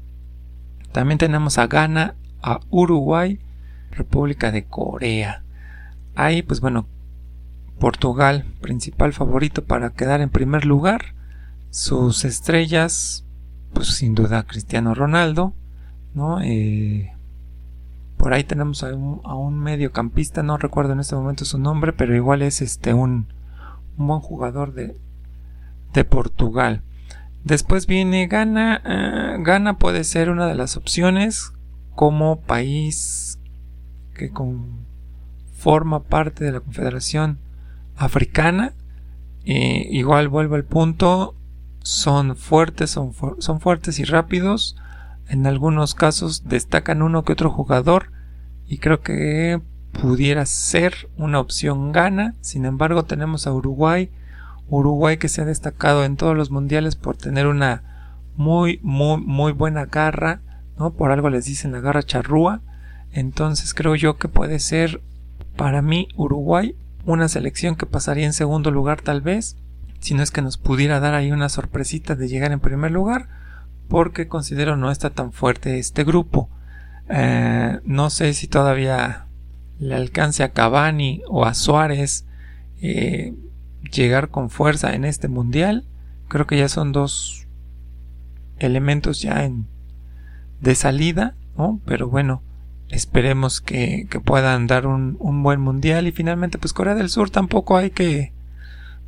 También 0.91 1.19
tenemos 1.19 1.59
a 1.59 1.67
Ghana, 1.67 2.15
a 2.41 2.59
Uruguay, 2.69 3.39
República 3.91 4.51
de 4.51 4.65
Corea. 4.65 5.43
Ahí, 6.15 6.41
pues 6.41 6.59
bueno, 6.59 6.87
Portugal, 7.79 8.45
principal 8.61 9.13
favorito 9.13 9.63
para 9.63 9.91
quedar 9.91 10.21
en 10.21 10.29
primer 10.29 10.65
lugar. 10.65 11.13
Sus 11.69 12.25
estrellas, 12.25 13.25
pues 13.73 13.89
sin 13.89 14.15
duda 14.15 14.43
Cristiano 14.43 14.95
Ronaldo, 14.95 15.53
¿no? 16.15 16.41
Eh, 16.41 17.13
por 18.17 18.33
ahí 18.33 18.43
tenemos 18.43 18.83
a 18.83 18.93
un, 18.93 19.59
mediocampista, 19.59 20.43
no 20.43 20.57
recuerdo 20.57 20.93
en 20.93 20.99
este 20.99 21.15
momento 21.15 21.45
su 21.45 21.59
nombre, 21.59 21.93
pero 21.93 22.15
igual 22.15 22.41
es 22.41 22.61
este 22.61 22.93
un, 22.93 23.27
buen 23.95 24.19
jugador 24.19 24.73
de, 24.73 24.97
de 25.93 26.03
Portugal. 26.03 26.81
Después 27.43 27.87
viene 27.87 28.27
Ghana. 28.27 28.81
Uh, 29.37 29.43
Ghana 29.43 29.77
puede 29.77 30.03
ser 30.03 30.29
una 30.29 30.47
de 30.47 30.55
las 30.55 30.77
opciones 30.77 31.53
como 31.95 32.41
país 32.41 33.39
que 34.13 34.31
forma 35.55 36.03
parte 36.03 36.43
de 36.43 36.51
la 36.51 36.59
Confederación 36.59 37.37
Africana. 37.95 38.73
igual 39.43 40.27
vuelvo 40.27 40.55
al 40.55 40.65
punto. 40.65 41.35
Son 41.83 42.35
fuertes, 42.35 42.89
son, 42.89 43.13
son 43.39 43.61
fuertes 43.61 43.99
y 43.99 44.03
rápidos 44.03 44.75
en 45.29 45.45
algunos 45.45 45.93
casos 45.95 46.47
destacan 46.47 47.01
uno 47.01 47.23
que 47.23 47.33
otro 47.33 47.49
jugador 47.49 48.11
y 48.67 48.77
creo 48.77 49.01
que 49.01 49.61
pudiera 49.91 50.45
ser 50.45 51.09
una 51.17 51.39
opción 51.39 51.91
gana. 51.91 52.35
Sin 52.41 52.65
embargo, 52.65 53.05
tenemos 53.05 53.47
a 53.47 53.53
Uruguay, 53.53 54.09
Uruguay 54.69 55.17
que 55.17 55.29
se 55.29 55.41
ha 55.41 55.45
destacado 55.45 56.03
en 56.03 56.17
todos 56.17 56.35
los 56.35 56.51
mundiales 56.51 56.95
por 56.95 57.17
tener 57.17 57.47
una 57.47 57.83
muy, 58.35 58.79
muy, 58.83 59.21
muy 59.21 59.51
buena 59.51 59.85
garra, 59.85 60.41
¿no? 60.77 60.93
Por 60.93 61.11
algo 61.11 61.29
les 61.29 61.45
dicen 61.45 61.71
la 61.71 61.79
garra 61.79 62.03
charrúa. 62.03 62.61
Entonces 63.11 63.73
creo 63.73 63.95
yo 63.95 64.17
que 64.17 64.27
puede 64.27 64.59
ser 64.59 65.01
para 65.55 65.81
mí 65.81 66.07
Uruguay 66.15 66.75
una 67.05 67.29
selección 67.29 67.75
que 67.75 67.85
pasaría 67.85 68.25
en 68.25 68.33
segundo 68.33 68.69
lugar 68.69 69.01
tal 69.01 69.21
vez, 69.21 69.55
si 69.99 70.13
no 70.13 70.21
es 70.21 70.29
que 70.29 70.41
nos 70.41 70.57
pudiera 70.57 70.99
dar 70.99 71.15
ahí 71.15 71.31
una 71.31 71.49
sorpresita 71.49 72.15
de 72.15 72.27
llegar 72.27 72.51
en 72.51 72.59
primer 72.59 72.91
lugar, 72.91 73.29
porque 73.87 74.27
considero 74.27 74.77
no 74.77 74.91
está 74.91 75.09
tan 75.09 75.31
fuerte 75.31 75.79
este 75.79 76.03
grupo. 76.03 76.49
Eh, 77.09 77.79
no 77.85 78.09
sé 78.09 78.33
si 78.33 78.47
todavía 78.47 79.27
le 79.79 79.95
alcance 79.95 80.43
a 80.43 80.51
Cavani 80.51 81.21
o 81.27 81.45
a 81.45 81.53
Suárez 81.53 82.25
eh, 82.81 83.33
llegar 83.91 84.29
con 84.29 84.49
fuerza 84.49 84.93
en 84.93 85.05
este 85.05 85.27
mundial. 85.27 85.85
Creo 86.27 86.47
que 86.47 86.57
ya 86.57 86.69
son 86.69 86.91
dos 86.91 87.47
elementos 88.59 89.21
ya 89.21 89.45
en, 89.45 89.67
de 90.61 90.75
salida, 90.75 91.35
¿no? 91.57 91.79
Pero 91.85 92.09
bueno, 92.09 92.41
esperemos 92.89 93.61
que, 93.61 94.07
puedan 94.25 94.67
dar 94.67 94.87
un, 94.87 95.15
un, 95.19 95.43
buen 95.43 95.61
mundial 95.61 96.07
y 96.07 96.11
finalmente 96.11 96.57
pues 96.57 96.73
Corea 96.73 96.95
del 96.95 97.09
Sur 97.09 97.29
tampoco 97.29 97.77
hay 97.77 97.91
que 97.91 98.33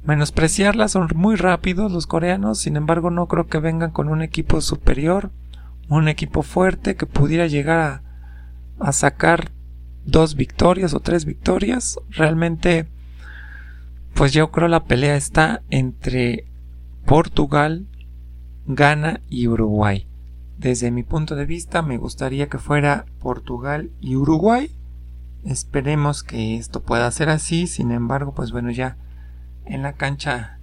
menospreciarla, 0.03 0.87
son 0.87 1.07
muy 1.15 1.35
rápidos 1.35 1.91
los 1.91 2.07
coreanos, 2.07 2.59
sin 2.59 2.75
embargo 2.75 3.11
no 3.11 3.27
creo 3.27 3.47
que 3.47 3.59
vengan 3.59 3.91
con 3.91 4.09
un 4.09 4.21
equipo 4.21 4.61
superior, 4.61 5.31
un 5.89 6.07
equipo 6.07 6.41
fuerte 6.43 6.95
que 6.95 7.05
pudiera 7.05 7.47
llegar 7.47 7.79
a, 7.79 8.03
a 8.79 8.91
sacar 8.91 9.51
dos 10.05 10.35
victorias 10.35 10.93
o 10.93 10.99
tres 10.99 11.25
victorias, 11.25 11.99
realmente 12.09 12.87
pues 14.13 14.33
yo 14.33 14.51
creo 14.51 14.67
la 14.67 14.83
pelea 14.83 15.15
está 15.15 15.61
entre 15.69 16.45
Portugal, 17.05 17.87
Ghana 18.65 19.21
y 19.29 19.47
Uruguay. 19.47 20.07
Desde 20.57 20.91
mi 20.91 21.03
punto 21.03 21.35
de 21.35 21.45
vista 21.45 21.81
me 21.81 21.97
gustaría 21.97 22.49
que 22.49 22.57
fuera 22.57 23.05
Portugal 23.19 23.91
y 24.01 24.17
Uruguay. 24.17 24.69
Esperemos 25.45 26.21
que 26.21 26.57
esto 26.57 26.83
pueda 26.83 27.09
ser 27.11 27.29
así. 27.29 27.65
Sin 27.65 27.91
embargo, 27.91 28.33
pues 28.33 28.51
bueno, 28.51 28.69
ya 28.71 28.97
en 29.69 29.83
la 29.83 29.93
cancha 29.93 30.59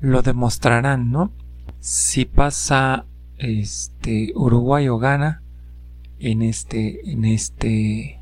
lo 0.00 0.22
demostrarán, 0.22 1.10
¿no? 1.10 1.32
Si 1.78 2.24
pasa 2.24 3.06
este 3.38 4.32
Uruguay 4.34 4.88
o 4.88 4.98
Ghana 4.98 5.42
en 6.18 6.42
este 6.42 7.10
en 7.10 7.24
este 7.24 8.20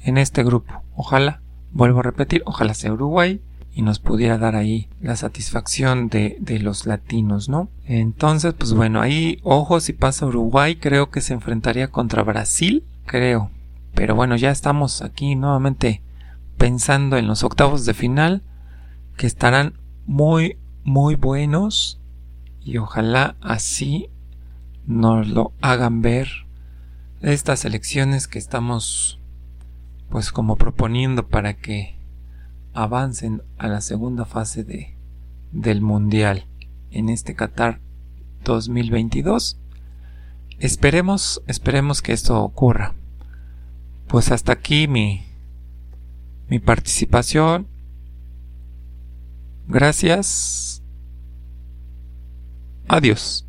en 0.00 0.18
este 0.18 0.44
grupo. 0.44 0.82
Ojalá, 0.94 1.42
vuelvo 1.72 2.00
a 2.00 2.04
repetir, 2.04 2.42
ojalá 2.46 2.74
sea 2.74 2.92
Uruguay 2.92 3.40
y 3.72 3.82
nos 3.82 3.98
pudiera 3.98 4.38
dar 4.38 4.56
ahí 4.56 4.88
la 5.00 5.16
satisfacción 5.16 6.08
de, 6.08 6.36
de 6.40 6.58
los 6.58 6.86
latinos, 6.86 7.48
¿no? 7.48 7.68
Entonces, 7.84 8.54
pues 8.54 8.74
bueno, 8.74 9.00
ahí 9.00 9.38
ojo 9.42 9.80
si 9.80 9.92
pasa 9.92 10.26
Uruguay, 10.26 10.76
creo 10.76 11.10
que 11.10 11.20
se 11.20 11.34
enfrentaría 11.34 11.88
contra 11.88 12.22
Brasil, 12.22 12.84
creo. 13.06 13.50
Pero 13.94 14.14
bueno, 14.14 14.36
ya 14.36 14.50
estamos 14.50 15.02
aquí 15.02 15.34
nuevamente 15.34 16.02
pensando 16.56 17.16
en 17.16 17.26
los 17.26 17.44
octavos 17.44 17.86
de 17.86 17.94
final, 17.94 18.42
que 19.18 19.26
estarán 19.26 19.74
muy, 20.06 20.56
muy 20.84 21.16
buenos 21.16 22.00
y 22.62 22.78
ojalá 22.78 23.36
así 23.42 24.08
nos 24.86 25.28
lo 25.28 25.52
hagan 25.60 26.00
ver 26.00 26.28
estas 27.20 27.66
elecciones 27.66 28.28
que 28.28 28.38
estamos 28.38 29.20
pues 30.08 30.32
como 30.32 30.56
proponiendo 30.56 31.28
para 31.28 31.54
que 31.54 31.96
avancen 32.72 33.42
a 33.58 33.66
la 33.66 33.80
segunda 33.80 34.24
fase 34.24 34.64
de, 34.64 34.94
del 35.52 35.82
Mundial 35.82 36.46
en 36.90 37.08
este 37.08 37.34
Qatar 37.34 37.80
2022. 38.44 39.58
Esperemos, 40.60 41.42
esperemos 41.48 42.02
que 42.02 42.12
esto 42.12 42.40
ocurra. 42.40 42.94
Pues 44.06 44.30
hasta 44.30 44.52
aquí 44.52 44.88
mi, 44.88 45.26
mi 46.48 46.60
participación. 46.60 47.66
Gracias. 49.68 50.82
Adiós. 52.88 53.46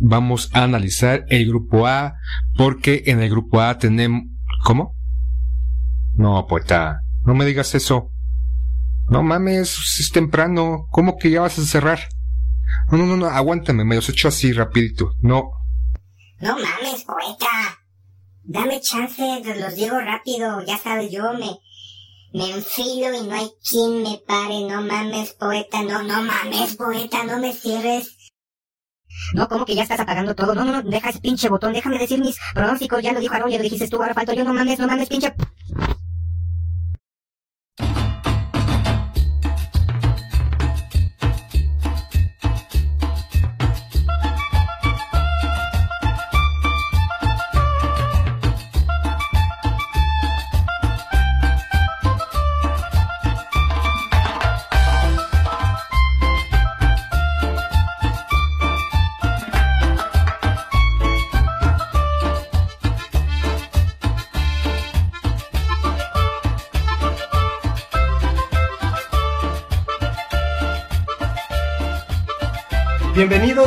Vamos 0.00 0.48
a 0.54 0.64
analizar 0.64 1.26
el 1.28 1.46
grupo 1.46 1.86
A 1.86 2.14
porque 2.56 3.04
en 3.06 3.20
el 3.20 3.30
grupo 3.30 3.60
A 3.60 3.78
tenemos... 3.78 4.22
¿Cómo? 4.64 4.96
No, 6.14 6.46
poeta, 6.46 7.02
no 7.24 7.34
me 7.34 7.44
digas 7.44 7.74
eso. 7.74 8.10
No 9.08 9.22
mames, 9.22 9.98
es 10.00 10.10
temprano. 10.10 10.86
¿Cómo 10.90 11.16
que 11.16 11.30
ya 11.30 11.42
vas 11.42 11.58
a 11.58 11.64
cerrar? 11.64 12.00
No, 12.90 12.98
no, 12.98 13.06
no, 13.06 13.16
no, 13.16 13.26
aguántame, 13.26 13.84
me 13.84 13.96
los 13.96 14.08
echo 14.08 14.28
así 14.28 14.52
rapidito. 14.52 15.12
No. 15.20 15.50
No 16.40 16.54
mames, 16.54 17.04
poeta. 17.04 17.78
Dame 18.44 18.80
chance, 18.80 19.42
los 19.60 19.74
digo 19.74 19.98
rápido. 20.00 20.64
Ya 20.64 20.78
sabes, 20.78 21.10
yo 21.12 21.34
me, 21.34 21.58
me 22.32 22.50
enfilo 22.50 23.14
y 23.14 23.26
no 23.26 23.34
hay 23.34 23.50
quien 23.68 24.02
me 24.02 24.20
pare. 24.26 24.60
No 24.68 24.82
mames, 24.82 25.32
poeta. 25.34 25.82
No, 25.82 26.02
no 26.02 26.22
mames, 26.22 26.76
poeta. 26.76 27.24
No 27.24 27.38
me 27.38 27.52
cierres. 27.52 28.16
No, 29.34 29.48
¿cómo 29.48 29.64
que 29.64 29.74
ya 29.74 29.82
estás 29.82 30.00
apagando 30.00 30.34
todo? 30.34 30.54
No, 30.54 30.64
no, 30.64 30.72
no, 30.72 30.82
deja 30.82 31.10
ese 31.10 31.20
pinche 31.20 31.48
botón. 31.48 31.72
Déjame 31.72 31.98
decir 31.98 32.20
mis 32.20 32.38
pronósticos. 32.54 33.02
Ya 33.02 33.12
lo 33.12 33.20
dijo 33.20 33.34
Aaron, 33.34 33.50
ya 33.50 33.58
lo 33.58 33.64
dijiste 33.64 33.88
tú. 33.88 33.96
Ahora 33.96 34.14
falto 34.14 34.32
yo. 34.32 34.44
No 34.44 34.54
mames, 34.54 34.78
no 34.78 34.86
mames, 34.86 35.08
pinche... 35.08 35.34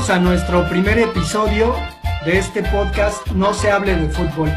Bienvenidos 0.02 0.10
a 0.10 0.32
nuestro 0.32 0.68
primer 0.68 0.98
episodio 0.98 1.76
de 2.26 2.40
este 2.40 2.64
podcast 2.64 3.28
No 3.34 3.54
se 3.54 3.70
hable 3.70 3.96
de 3.96 4.10
fútbol. 4.10 4.50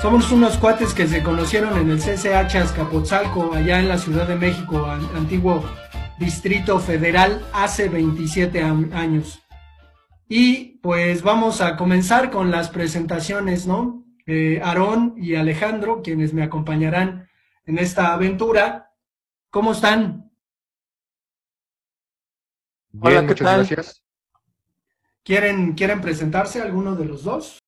Somos 0.00 0.32
unos 0.32 0.56
cuates 0.56 0.94
que 0.94 1.06
se 1.06 1.22
conocieron 1.22 1.76
en 1.76 1.90
el 1.90 1.98
CCH 1.98 2.56
Azcapotzalco, 2.56 3.52
allá 3.52 3.80
en 3.80 3.88
la 3.88 3.98
Ciudad 3.98 4.26
de 4.26 4.36
México, 4.36 4.86
antiguo 5.14 5.62
Distrito 6.18 6.78
Federal, 6.78 7.46
hace 7.52 7.90
27 7.90 8.62
años. 8.62 9.42
Y 10.26 10.78
pues 10.78 11.22
vamos 11.22 11.60
a 11.60 11.76
comenzar 11.76 12.30
con 12.30 12.50
las 12.50 12.70
presentaciones, 12.70 13.66
¿no? 13.66 14.06
Eh, 14.24 14.58
Aarón 14.64 15.16
y 15.18 15.34
Alejandro, 15.34 16.00
quienes 16.02 16.32
me 16.32 16.42
acompañarán 16.42 17.28
en 17.66 17.78
esta 17.78 18.14
aventura. 18.14 18.90
¿Cómo 19.50 19.72
están? 19.72 20.30
Hola, 22.98 23.26
¿qué 23.26 23.34
tal? 23.34 23.66
Gracias. 23.66 24.07
¿Quieren, 25.28 25.74
¿Quieren 25.74 26.00
presentarse 26.00 26.62
alguno 26.62 26.96
de 26.96 27.04
los 27.04 27.22
dos? 27.22 27.58